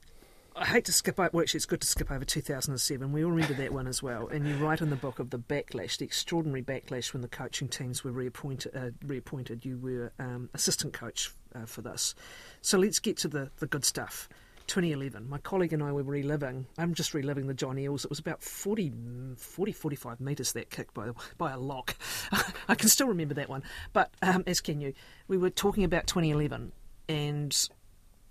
I 0.55 0.65
hate 0.65 0.87
to 0.87 0.93
skip 0.93 1.19
over, 1.19 1.31
well, 1.33 1.43
actually, 1.43 1.59
it's 1.59 1.67
good 1.67 1.83
to 1.83 1.87
skip 1.87 2.11
over 2.11 2.25
2007. 2.25 3.13
We 3.13 3.25
all 3.25 3.31
remember 3.31 3.55
that 3.55 3.73
one 3.73 3.87
as 3.87 4.03
well. 4.03 4.27
And 4.29 4.47
you 4.47 4.57
write 4.57 4.81
in 4.81 4.89
the 4.89 4.97
book 4.97 5.19
of 5.19 5.29
the 5.31 5.39
backlash, 5.39 5.99
the 5.99 6.05
extraordinary 6.05 6.63
backlash 6.63 7.13
when 7.13 7.21
the 7.21 7.29
coaching 7.29 7.69
teams 7.69 8.03
were 8.03 8.11
reappointed. 8.11 8.75
Uh, 8.75 8.91
reappointed. 9.07 9.67
You 9.67 9.79
were 9.79 10.13
um, 10.19 10.49
assistant 10.55 10.95
coach 10.95 11.31
uh, 11.55 11.67
for 11.67 11.83
this. 11.83 12.15
So 12.63 12.79
let's 12.79 12.99
get 12.99 13.19
to 13.19 13.29
the, 13.29 13.51
the 13.59 13.67
good 13.67 13.85
stuff. 13.85 14.31
2011, 14.67 15.29
my 15.29 15.39
colleague 15.39 15.73
and 15.73 15.83
I 15.83 15.93
were 15.93 16.03
reliving, 16.03 16.67
I'm 16.79 16.95
just 16.95 17.15
reliving 17.15 17.47
the 17.47 17.55
John 17.55 17.77
Eales. 17.77 18.05
It 18.05 18.11
was 18.11 18.19
about 18.19 18.43
40, 18.43 18.93
40 19.37 19.73
45 19.73 20.21
metres 20.21 20.53
that 20.53 20.71
kick 20.71 20.93
by, 20.95 21.11
by 21.39 21.53
a 21.53 21.59
lock. 21.59 21.97
I 22.69 22.75
can 22.75 22.89
still 22.89 23.09
remember 23.09 23.35
that 23.35 23.49
one. 23.49 23.63
But 23.93 24.13
um, 24.23 24.45
as 24.47 24.61
can 24.61 24.81
you, 24.81 24.95
we 25.29 25.37
were 25.37 25.51
talking 25.51 25.85
about 25.85 26.07
2011 26.07 26.73
and 27.09 27.69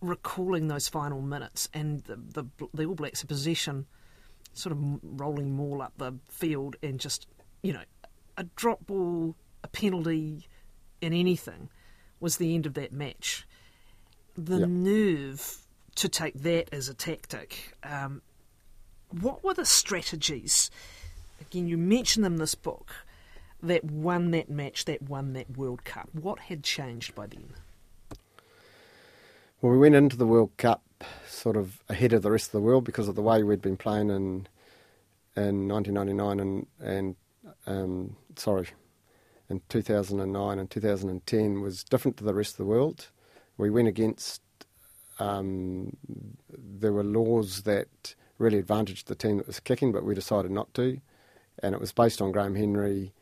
recalling 0.01 0.67
those 0.67 0.87
final 0.87 1.21
minutes 1.21 1.69
and 1.73 2.03
the, 2.03 2.15
the, 2.33 2.67
the 2.73 2.85
All 2.85 2.95
Blacks' 2.95 3.23
possession, 3.23 3.85
sort 4.53 4.71
of 4.71 4.99
rolling 5.01 5.55
maul 5.55 5.81
up 5.81 5.93
the 5.97 6.13
field 6.29 6.75
and 6.83 6.99
just, 6.99 7.27
you 7.61 7.73
know, 7.73 7.83
a 8.37 8.43
drop 8.55 8.85
ball, 8.85 9.35
a 9.63 9.67
penalty, 9.67 10.47
in 11.01 11.13
anything 11.13 11.69
was 12.19 12.37
the 12.37 12.55
end 12.55 12.65
of 12.65 12.73
that 12.73 12.91
match. 12.91 13.47
The 14.35 14.59
yep. 14.59 14.69
nerve 14.69 15.64
to 15.95 16.09
take 16.09 16.41
that 16.41 16.73
as 16.73 16.89
a 16.89 16.93
tactic. 16.93 17.75
Um, 17.83 18.21
what 19.09 19.43
were 19.43 19.53
the 19.53 19.65
strategies? 19.65 20.69
Again, 21.41 21.67
you 21.67 21.77
mention 21.77 22.23
them 22.23 22.33
in 22.33 22.39
this 22.39 22.55
book 22.55 22.93
that 23.63 23.83
won 23.83 24.31
that 24.31 24.49
match, 24.49 24.85
that 24.85 25.01
won 25.01 25.33
that 25.33 25.57
World 25.57 25.83
Cup. 25.85 26.09
What 26.13 26.39
had 26.39 26.63
changed 26.63 27.15
by 27.15 27.27
then? 27.27 27.53
Well, 29.61 29.71
we 29.71 29.77
went 29.77 29.95
into 29.95 30.17
the 30.17 30.27
World 30.27 30.51
Cup 30.57 30.83
sort 31.27 31.57
of 31.57 31.83
ahead 31.89 32.13
of 32.13 32.21
the 32.21 32.31
rest 32.31 32.47
of 32.47 32.51
the 32.53 32.61
world 32.61 32.83
because 32.83 33.07
of 33.07 33.15
the 33.15 33.21
way 33.21 33.43
we'd 33.43 33.61
been 33.61 33.77
playing 33.77 34.09
in 34.09 34.47
in 35.35 35.67
1999 35.67 36.39
and 36.39 36.67
and 36.79 37.15
um, 37.67 38.15
sorry, 38.35 38.67
in 39.49 39.61
2009 39.69 40.59
and 40.59 40.69
2010 40.69 41.61
was 41.61 41.83
different 41.83 42.17
to 42.17 42.23
the 42.23 42.33
rest 42.33 42.53
of 42.53 42.57
the 42.57 42.65
world. 42.65 43.09
We 43.57 43.69
went 43.69 43.87
against, 43.87 44.41
um, 45.19 45.95
there 46.49 46.93
were 46.93 47.03
laws 47.03 47.63
that 47.63 48.15
really 48.37 48.59
advantaged 48.59 49.07
the 49.07 49.15
team 49.15 49.37
that 49.37 49.47
was 49.47 49.59
kicking, 49.59 49.91
but 49.91 50.03
we 50.03 50.13
decided 50.13 50.51
not 50.51 50.73
to. 50.73 50.99
And 51.59 51.73
it 51.73 51.81
was 51.81 51.93
based 51.93 52.21
on 52.21 52.31
Graham 52.31 52.55
Henry, 52.55 53.13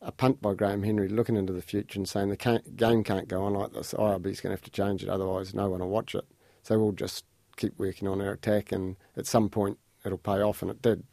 a 0.00 0.12
punt 0.12 0.40
by 0.40 0.54
Graham 0.54 0.82
Henry 0.82 1.08
looking 1.08 1.36
into 1.36 1.52
the 1.52 1.62
future 1.62 1.98
and 1.98 2.08
saying 2.08 2.28
the 2.28 2.36
can't, 2.36 2.76
game 2.76 3.02
can't 3.02 3.26
go 3.26 3.42
on 3.42 3.54
like 3.54 3.72
this. 3.72 3.94
IRB's 3.94 4.40
going 4.40 4.50
to 4.50 4.50
have 4.50 4.62
to 4.62 4.70
change 4.70 5.02
it, 5.02 5.08
otherwise, 5.08 5.54
no 5.54 5.70
one 5.70 5.80
will 5.80 5.88
watch 5.88 6.14
it. 6.14 6.24
So 6.62 6.78
we'll 6.78 6.92
just 6.92 7.24
keep 7.56 7.78
working 7.78 8.06
on 8.06 8.20
our 8.20 8.32
attack, 8.32 8.70
and 8.70 8.96
at 9.16 9.26
some 9.26 9.48
point, 9.48 9.78
it'll 10.04 10.18
pay 10.18 10.40
off, 10.40 10.62
and 10.62 10.70
it 10.70 10.82
did. 10.82 11.04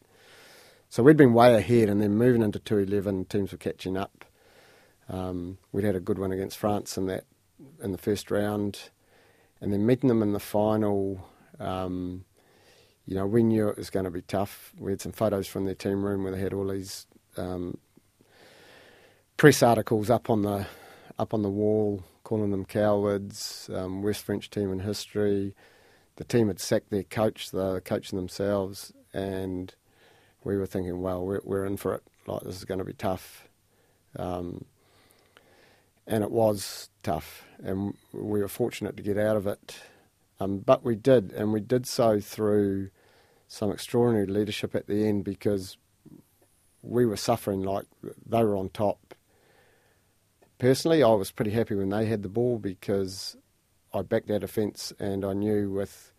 So 0.90 1.04
we'd 1.04 1.18
been 1.18 1.34
way 1.34 1.56
ahead, 1.56 1.90
and 1.90 2.02
then 2.02 2.16
moving 2.16 2.42
into 2.42 2.60
211, 2.60 3.26
teams 3.26 3.52
were 3.52 3.58
catching 3.58 3.98
up. 3.98 4.26
Um, 5.10 5.58
we'd 5.72 5.84
had 5.84 5.96
a 5.96 6.02
good 6.02 6.20
one 6.20 6.32
against 6.32 6.58
France 6.58 6.98
in 6.98 7.08
that 7.08 7.26
in 7.82 7.92
the 7.92 7.98
first 7.98 8.32
round, 8.32 8.90
and 9.62 9.72
then 9.72 9.86
meeting 9.86 10.10
them 10.10 10.24
in 10.24 10.34
the 10.34 10.40
final. 10.40 11.26
Um, 11.60 12.26
you 13.06 13.16
know, 13.16 13.26
we 13.26 13.44
knew 13.44 13.70
it 13.70 13.78
was 13.78 13.90
going 13.90 14.06
to 14.06 14.12
be 14.12 14.22
tough. 14.22 14.74
We 14.78 14.92
had 14.92 15.02
some 15.02 15.12
photos 15.12 15.48
from 15.48 15.66
their 15.66 15.76
team 15.76 16.04
room 16.04 16.24
where 16.24 16.34
they 16.34 16.40
had 16.40 16.54
all 16.54 16.68
these 16.68 17.08
um, 17.38 17.78
press 19.38 19.64
articles 19.64 20.10
up 20.10 20.30
on 20.30 20.42
the 20.42 20.66
up 21.20 21.34
on 21.34 21.44
the 21.44 21.50
wall, 21.50 22.04
calling 22.24 22.52
them 22.52 22.66
cowards. 22.66 23.70
Um, 23.74 24.02
worst 24.02 24.24
French 24.24 24.50
team 24.50 24.72
in 24.72 24.80
history. 24.80 25.54
The 26.16 26.24
team 26.24 26.48
had 26.48 26.60
sacked 26.60 26.90
their 26.90 27.04
coach. 27.04 27.52
They 27.52 27.60
were 27.60 27.82
coaching 27.82 28.18
themselves, 28.18 28.92
and 29.14 29.74
we 30.44 30.58
were 30.58 30.66
thinking, 30.66 31.02
well, 31.02 31.26
we're, 31.26 31.42
we're 31.44 31.66
in 31.66 31.78
for 31.78 31.96
it. 31.96 32.04
Like 32.28 32.44
this 32.44 32.56
is 32.56 32.66
going 32.66 32.80
to 32.80 32.86
be 32.86 32.94
tough. 32.94 33.48
Um, 34.18 34.66
and 36.12 36.26
it 36.26 36.30
was 36.30 36.90
tough, 37.04 37.46
and 37.64 37.96
we 38.12 38.42
were 38.42 38.50
fortunate 38.50 38.98
to 38.98 39.04
get 39.04 39.18
out 39.18 39.38
of 39.38 39.48
it. 39.48 39.78
Um, 40.42 40.60
but 40.60 40.84
we 40.84 40.96
did, 40.96 41.32
and 41.32 41.54
we 41.54 41.62
did 41.62 41.88
so 41.88 42.20
through 42.20 42.90
some 43.48 43.72
extraordinary 43.72 44.28
leadership 44.28 44.76
at 44.76 44.88
the 44.88 45.08
end 45.08 45.24
because 45.24 45.78
we 46.82 47.06
were 47.06 47.16
suffering 47.16 47.64
like 47.64 47.86
they 48.26 48.44
were 48.44 48.58
on 48.58 48.70
top. 48.70 49.16
Personally, 50.60 51.02
I 51.02 51.12
was 51.14 51.32
pretty 51.32 51.52
happy 51.52 51.76
when 51.76 51.90
they 51.90 52.06
had 52.06 52.24
the 52.24 52.30
ball 52.30 52.60
because 52.60 53.38
I 53.94 54.02
backed 54.02 54.30
our 54.30 54.40
defence, 54.40 54.92
and 55.00 55.24
I 55.24 55.32
knew 55.32 55.72
with 55.72 56.12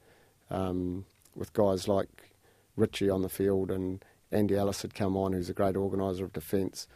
um, 0.50 1.04
with 1.36 1.52
guys 1.52 1.86
like 1.86 2.30
Richie 2.76 3.10
on 3.10 3.20
the 3.20 3.28
field 3.28 3.70
and 3.70 4.02
Andy 4.30 4.56
Ellis 4.56 4.80
had 4.80 4.94
come 4.94 5.18
on, 5.18 5.34
who's 5.34 5.50
a 5.50 5.54
great 5.54 5.76
organiser 5.76 6.24
of 6.24 6.32
defence. 6.32 6.86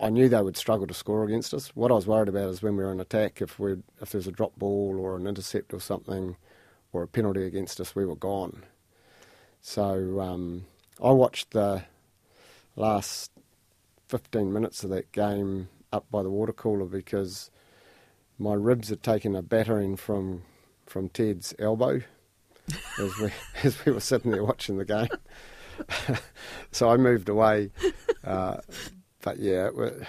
I 0.00 0.08
knew 0.08 0.28
they 0.28 0.40
would 0.40 0.56
struggle 0.56 0.86
to 0.86 0.94
score 0.94 1.24
against 1.24 1.52
us. 1.52 1.68
What 1.74 1.90
I 1.90 1.94
was 1.94 2.06
worried 2.06 2.28
about 2.28 2.48
is 2.48 2.62
when 2.62 2.76
we 2.76 2.82
were 2.82 2.92
in 2.92 3.00
attack, 3.00 3.42
if 3.42 3.58
we 3.58 3.76
if 4.00 4.10
there's 4.10 4.26
a 4.26 4.32
drop 4.32 4.56
ball 4.56 4.98
or 4.98 5.16
an 5.16 5.26
intercept 5.26 5.74
or 5.74 5.80
something, 5.80 6.36
or 6.92 7.02
a 7.02 7.08
penalty 7.08 7.44
against 7.44 7.80
us, 7.80 7.94
we 7.94 8.06
were 8.06 8.16
gone. 8.16 8.64
So 9.60 10.20
um, 10.20 10.64
I 11.02 11.10
watched 11.10 11.50
the 11.50 11.82
last 12.76 13.30
15 14.08 14.52
minutes 14.52 14.82
of 14.84 14.90
that 14.90 15.12
game 15.12 15.68
up 15.92 16.10
by 16.10 16.22
the 16.22 16.30
water 16.30 16.52
cooler 16.52 16.86
because 16.86 17.50
my 18.38 18.54
ribs 18.54 18.88
had 18.88 19.02
taken 19.02 19.36
a 19.36 19.42
battering 19.42 19.96
from 19.96 20.42
from 20.86 21.08
Ted's 21.08 21.54
elbow 21.58 22.00
as 22.98 23.18
we 23.18 23.30
as 23.64 23.84
we 23.84 23.92
were 23.92 24.00
sitting 24.00 24.30
there 24.30 24.44
watching 24.44 24.78
the 24.78 24.84
game. 24.86 25.08
so 26.72 26.90
I 26.90 26.96
moved 26.96 27.28
away. 27.28 27.70
Uh, 28.24 28.58
but 29.22 29.38
yeah, 29.38 29.68
it, 29.68 30.06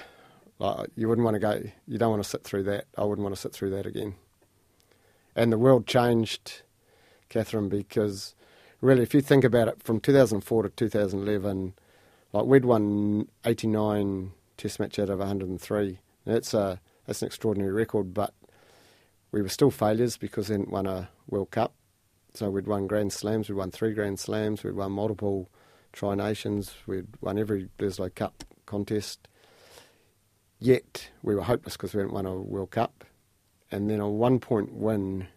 like, 0.59 0.89
you 0.95 1.07
wouldn't 1.09 1.25
want 1.25 1.35
to 1.35 1.39
go. 1.39 1.61
You 1.87 1.97
don't 1.97 2.11
want 2.11 2.23
to 2.23 2.29
sit 2.29 2.43
through 2.43 2.63
that. 2.63 2.85
I 2.97 3.03
wouldn't 3.03 3.23
want 3.23 3.35
to 3.35 3.41
sit 3.41 3.53
through 3.53 3.71
that 3.71 3.85
again. 3.85 4.15
And 5.35 5.51
the 5.51 5.57
world 5.57 5.87
changed, 5.87 6.61
Kathryn, 7.29 7.69
because 7.69 8.35
really, 8.81 9.03
if 9.03 9.13
you 9.13 9.21
think 9.21 9.43
about 9.43 9.67
it, 9.67 9.81
from 9.81 9.99
2004 9.99 10.63
to 10.63 10.69
2011, 10.69 11.73
like 12.33 12.45
we'd 12.45 12.65
won 12.65 13.27
89 13.45 14.33
Test 14.57 14.79
match 14.79 14.99
out 14.99 15.09
of 15.09 15.17
103. 15.17 15.97
That's 16.23 16.53
a 16.53 16.79
that's 17.07 17.23
an 17.23 17.25
extraordinary 17.25 17.71
record, 17.71 18.13
but 18.13 18.35
we 19.31 19.41
were 19.41 19.49
still 19.49 19.71
failures 19.71 20.17
because 20.17 20.49
we 20.49 20.53
hadn't 20.53 20.69
won 20.69 20.85
a 20.85 21.09
World 21.27 21.49
Cup. 21.49 21.73
So 22.35 22.51
we'd 22.51 22.67
won 22.67 22.85
Grand 22.85 23.11
Slams, 23.11 23.49
we'd 23.49 23.55
won 23.55 23.71
three 23.71 23.93
Grand 23.93 24.19
Slams, 24.19 24.63
we'd 24.63 24.75
won 24.75 24.91
multiple 24.91 25.49
Tri 25.93 26.13
Nations, 26.13 26.75
we'd 26.85 27.07
won 27.21 27.39
every 27.39 27.69
Bledisloe 27.79 28.13
Cup 28.13 28.43
contest. 28.71 29.27
Yet 30.57 31.09
we 31.21 31.35
were 31.35 31.41
hopeless 31.41 31.75
because 31.75 31.93
we 31.93 31.99
hadn't 31.99 32.13
won 32.13 32.25
a 32.25 32.35
World 32.35 32.71
Cup. 32.71 33.03
And 33.69 33.89
then 33.89 33.99
a 33.99 34.09
one 34.09 34.39
point 34.39 34.73
win 34.73 35.27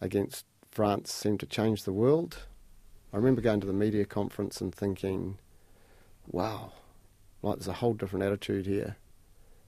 against 0.00 0.46
France 0.70 1.12
seemed 1.12 1.40
to 1.40 1.46
change 1.46 1.84
the 1.84 1.92
world. 1.92 2.46
I 3.12 3.18
remember 3.18 3.42
going 3.42 3.60
to 3.60 3.66
the 3.66 3.74
media 3.74 4.06
conference 4.06 4.62
and 4.62 4.74
thinking, 4.74 5.38
wow, 6.26 6.72
like 7.42 7.56
there's 7.56 7.68
a 7.68 7.74
whole 7.74 7.92
different 7.92 8.24
attitude 8.24 8.64
here, 8.64 8.96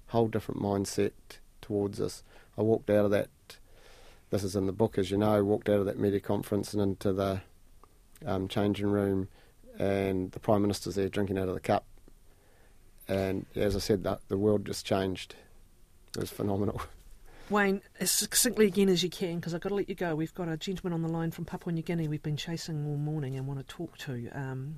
whole 0.06 0.28
different 0.28 0.62
mindset 0.62 1.12
towards 1.60 2.00
us. 2.00 2.22
I 2.56 2.62
walked 2.62 2.88
out 2.88 3.04
of 3.04 3.10
that, 3.10 3.28
this 4.30 4.42
is 4.42 4.56
in 4.56 4.64
the 4.64 4.72
book 4.72 4.96
as 4.96 5.10
you 5.10 5.18
know, 5.18 5.44
walked 5.44 5.68
out 5.68 5.80
of 5.80 5.86
that 5.86 5.98
media 5.98 6.20
conference 6.20 6.72
and 6.72 6.82
into 6.82 7.12
the 7.12 7.42
um, 8.24 8.48
changing 8.48 8.86
room 8.86 9.28
and 9.78 10.32
the 10.32 10.40
Prime 10.40 10.62
Minister's 10.62 10.94
there 10.94 11.10
drinking 11.10 11.36
out 11.36 11.48
of 11.48 11.54
the 11.54 11.60
cup 11.60 11.84
and 13.08 13.46
as 13.54 13.76
I 13.76 13.78
said, 13.78 14.04
the, 14.04 14.18
the 14.28 14.38
world 14.38 14.64
just 14.64 14.86
changed. 14.86 15.34
It 16.16 16.20
was 16.20 16.30
phenomenal. 16.30 16.80
Wayne, 17.50 17.82
as 18.00 18.10
succinctly 18.10 18.66
again 18.66 18.88
as 18.88 19.02
you 19.02 19.10
can, 19.10 19.36
because 19.36 19.54
I've 19.54 19.60
got 19.60 19.68
to 19.68 19.74
let 19.74 19.88
you 19.88 19.94
go. 19.94 20.14
We've 20.14 20.34
got 20.34 20.48
a 20.48 20.56
gentleman 20.56 20.94
on 20.94 21.02
the 21.02 21.12
line 21.12 21.30
from 21.30 21.44
Papua 21.44 21.74
New 21.74 21.82
Guinea 21.82 22.08
we've 22.08 22.22
been 22.22 22.38
chasing 22.38 22.86
all 22.86 22.96
morning 22.96 23.36
and 23.36 23.46
want 23.46 23.60
to 23.60 23.66
talk 23.66 23.98
to. 23.98 24.30
Um, 24.32 24.76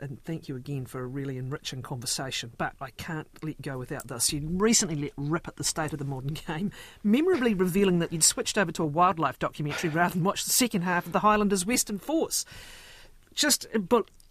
and 0.00 0.22
thank 0.24 0.48
you 0.48 0.54
again 0.54 0.86
for 0.86 1.00
a 1.00 1.06
really 1.06 1.38
enriching 1.38 1.82
conversation. 1.82 2.52
But 2.56 2.74
I 2.80 2.90
can't 2.90 3.26
let 3.42 3.60
go 3.60 3.78
without 3.78 4.06
this. 4.06 4.32
You 4.32 4.42
recently 4.44 4.94
let 4.94 5.12
rip 5.16 5.48
at 5.48 5.56
the 5.56 5.64
state 5.64 5.92
of 5.92 5.98
the 5.98 6.04
modern 6.04 6.34
game, 6.46 6.70
memorably 7.02 7.54
revealing 7.54 7.98
that 7.98 8.12
you'd 8.12 8.24
switched 8.24 8.58
over 8.58 8.70
to 8.72 8.84
a 8.84 8.86
wildlife 8.86 9.38
documentary 9.40 9.90
rather 9.94 10.14
than 10.14 10.22
watch 10.22 10.44
the 10.44 10.50
second 10.50 10.82
half 10.82 11.06
of 11.06 11.12
the 11.12 11.20
Highlanders' 11.20 11.66
Western 11.66 11.98
Force. 11.98 12.44
Just, 13.34 13.66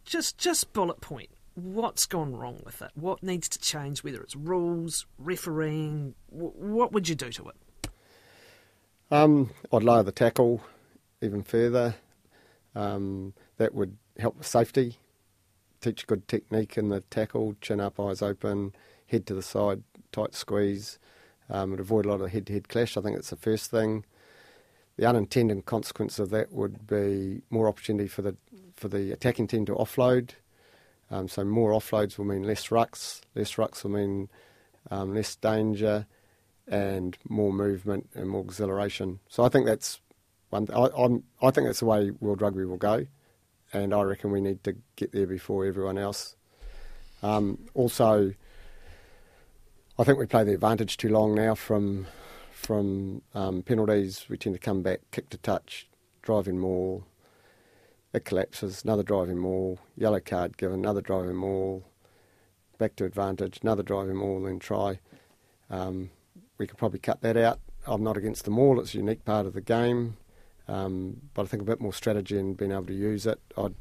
just, 0.06 0.38
just 0.38 0.72
bullet 0.72 1.02
point 1.02 1.30
what's 1.56 2.06
gone 2.06 2.36
wrong 2.36 2.62
with 2.66 2.82
it? 2.82 2.92
What 2.96 3.24
needs 3.24 3.48
to 3.50 3.60
change, 3.60 4.04
whether 4.04 4.22
it's 4.22 4.36
rules, 4.36 5.06
refereeing? 5.18 6.16
what 6.30 6.92
would 6.92 7.08
you 7.08 7.16
do 7.16 7.30
to 7.30 7.50
it? 7.50 7.90
Um, 9.12 9.52
I'd 9.72 9.84
lower 9.84 10.04
the 10.04 10.12
tackle 10.12 10.62
even 11.22 11.44
further. 11.44 11.96
Um, 12.76 13.34
that 13.58 13.76
would 13.76 13.98
help 14.18 14.38
with 14.38 14.48
safety. 14.48 14.98
Teach 15.82 16.08
good 16.08 16.28
technique 16.28 16.78
in 16.78 16.90
the 16.90 17.02
tackle, 17.02 17.56
chin 17.62 17.80
up, 17.80 18.00
eyes 18.00 18.22
open, 18.22 18.74
head 19.08 19.28
to 19.28 19.34
the 19.34 19.44
side, 19.44 19.84
tight 20.12 20.34
squeeze. 20.34 20.98
Um, 21.50 21.72
would 21.72 21.80
avoid 21.80 22.06
a 22.06 22.10
lot 22.10 22.22
of 22.22 22.32
head 22.32 22.48
to 22.48 22.54
head 22.54 22.70
clash. 22.70 22.98
I 22.98 23.02
think 23.02 23.16
that's 23.16 23.30
the 23.30 23.36
first 23.36 23.70
thing. 23.70 24.06
The 24.98 25.06
unintended 25.06 25.66
consequence 25.66 26.20
of 26.20 26.30
that 26.30 26.52
would 26.52 26.88
be 26.88 27.42
more 27.50 27.68
opportunity 27.68 28.08
for 28.08 28.22
the 28.22 28.36
for 28.76 28.88
the 28.88 29.12
attacking 29.12 29.48
team 29.48 29.66
to 29.66 29.74
offload 29.74 30.32
um, 31.12 31.28
so 31.28 31.44
more 31.44 31.72
offloads 31.72 32.18
will 32.18 32.26
mean 32.26 32.44
less 32.44 32.68
rucks. 32.68 33.22
Less 33.36 33.54
rucks 33.56 33.84
will 33.84 33.92
mean 33.92 34.30
um, 34.90 35.14
less 35.14 35.36
danger 35.36 36.08
and 36.68 37.18
more 37.28 37.52
movement 37.52 38.10
and 38.14 38.30
more 38.30 38.42
exhilaration. 38.42 39.20
So 39.28 39.44
I 39.44 39.50
think 39.50 39.66
that's 39.66 40.00
one. 40.50 40.68
I, 40.74 40.88
I'm, 40.98 41.24
I 41.42 41.52
think 41.52 41.68
that's 41.68 41.80
the 41.80 41.86
way 41.86 42.12
world 42.12 42.42
rugby 42.42 42.66
will 42.66 42.78
go, 42.78 43.06
and 43.74 43.94
I 43.94 44.02
reckon 44.02 44.32
we 44.32 44.42
need 44.42 44.64
to 44.64 44.76
get 44.96 45.12
there 45.12 45.28
before 45.28 45.66
everyone 45.66 45.98
else. 45.98 46.36
Um, 47.22 47.60
also, 47.74 48.34
I 49.98 50.04
think 50.04 50.20
we 50.20 50.26
play 50.26 50.44
the 50.44 50.54
advantage 50.54 50.98
too 50.98 51.10
long 51.10 51.36
now 51.36 51.56
from 51.56 52.08
from 52.52 53.22
um, 53.36 53.62
penalties. 53.62 54.26
We 54.30 54.38
tend 54.38 54.56
to 54.56 54.60
come 54.60 54.82
back, 54.82 55.02
kick 55.12 55.30
to 55.30 55.38
touch, 55.38 55.88
driving 56.22 56.58
maul, 56.58 57.06
it 58.14 58.26
collapses, 58.26 58.84
another 58.84 59.04
driving 59.04 59.40
maul, 59.40 59.80
yellow 59.98 60.20
card 60.20 60.58
given, 60.58 60.80
another 60.80 61.02
driving 61.02 61.36
maul, 61.36 61.84
back 62.78 62.96
to 62.96 63.06
advantage, 63.06 63.60
another 63.64 63.84
driving 63.84 64.16
maul, 64.16 64.44
then 64.44 64.60
try. 64.60 65.00
Um, 65.70 66.12
we 66.58 66.68
could 66.68 66.78
probably 66.78 67.00
cut 67.00 67.22
that 67.22 67.38
out. 67.38 67.60
I'm 67.86 68.04
not 68.04 68.18
against 68.18 68.46
the 68.46 68.52
maul, 68.52 68.80
it's 68.80 68.94
a 68.94 68.98
unique 68.98 69.26
part 69.26 69.46
of 69.46 69.54
the 69.54 69.62
game, 69.62 70.16
um, 70.68 71.22
but 71.34 71.44
I 71.44 71.46
think 71.48 71.64
a 71.64 71.66
bit 71.66 71.82
more 71.82 71.94
strategy 71.94 72.38
and 72.38 72.56
being 72.56 72.72
able 72.72 72.86
to 72.86 72.94
use 72.94 73.26
it. 73.26 73.40
I'd, 73.58 73.74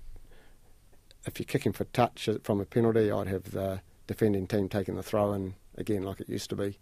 if 1.27 1.39
you're 1.39 1.47
kicking 1.47 1.73
for 1.73 1.85
touch 1.85 2.29
from 2.43 2.61
a 2.61 2.65
penalty, 2.65 3.13
I'd 3.13 3.29
have 3.29 3.53
the 3.53 3.81
defending 4.07 4.47
team 4.47 4.69
taking 4.69 4.97
the 4.97 5.03
throw 5.03 5.33
in 5.35 5.55
again 5.77 6.03
like 6.03 6.21
it 6.21 6.29
used 6.29 6.51
to 6.51 6.57
be, 6.57 6.79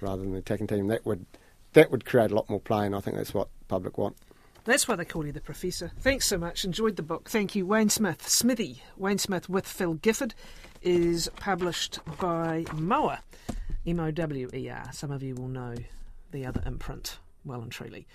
rather 0.00 0.22
than 0.22 0.32
the 0.32 0.38
attacking 0.38 0.66
team. 0.66 0.88
That 0.88 1.06
would 1.06 1.24
that 1.72 1.90
would 1.90 2.04
create 2.04 2.30
a 2.30 2.34
lot 2.34 2.50
more 2.50 2.60
play, 2.60 2.84
and 2.86 2.94
I 2.94 3.00
think 3.00 3.16
that's 3.16 3.32
what 3.34 3.48
the 3.60 3.64
public 3.66 3.96
want. 3.96 4.16
That's 4.64 4.88
why 4.88 4.96
they 4.96 5.04
call 5.04 5.26
you 5.26 5.32
the 5.32 5.40
professor. 5.40 5.92
Thanks 6.00 6.26
so 6.26 6.38
much. 6.38 6.64
Enjoyed 6.64 6.96
the 6.96 7.02
book. 7.02 7.28
Thank 7.28 7.54
you. 7.54 7.66
Wayne 7.66 7.90
Smith, 7.90 8.26
Smithy. 8.28 8.82
Wayne 8.96 9.18
Smith 9.18 9.48
with 9.48 9.66
Phil 9.66 9.94
Gifford 9.94 10.34
is 10.80 11.30
published 11.36 11.98
by 12.18 12.64
Mower, 12.72 13.18
M 13.86 14.00
O 14.00 14.10
W 14.10 14.48
E 14.54 14.70
R. 14.70 14.90
Some 14.92 15.10
of 15.10 15.22
you 15.22 15.34
will 15.34 15.48
know 15.48 15.74
the 16.30 16.46
other 16.46 16.62
imprint 16.64 17.18
well 17.44 17.60
and 17.60 17.70
truly. 17.70 18.06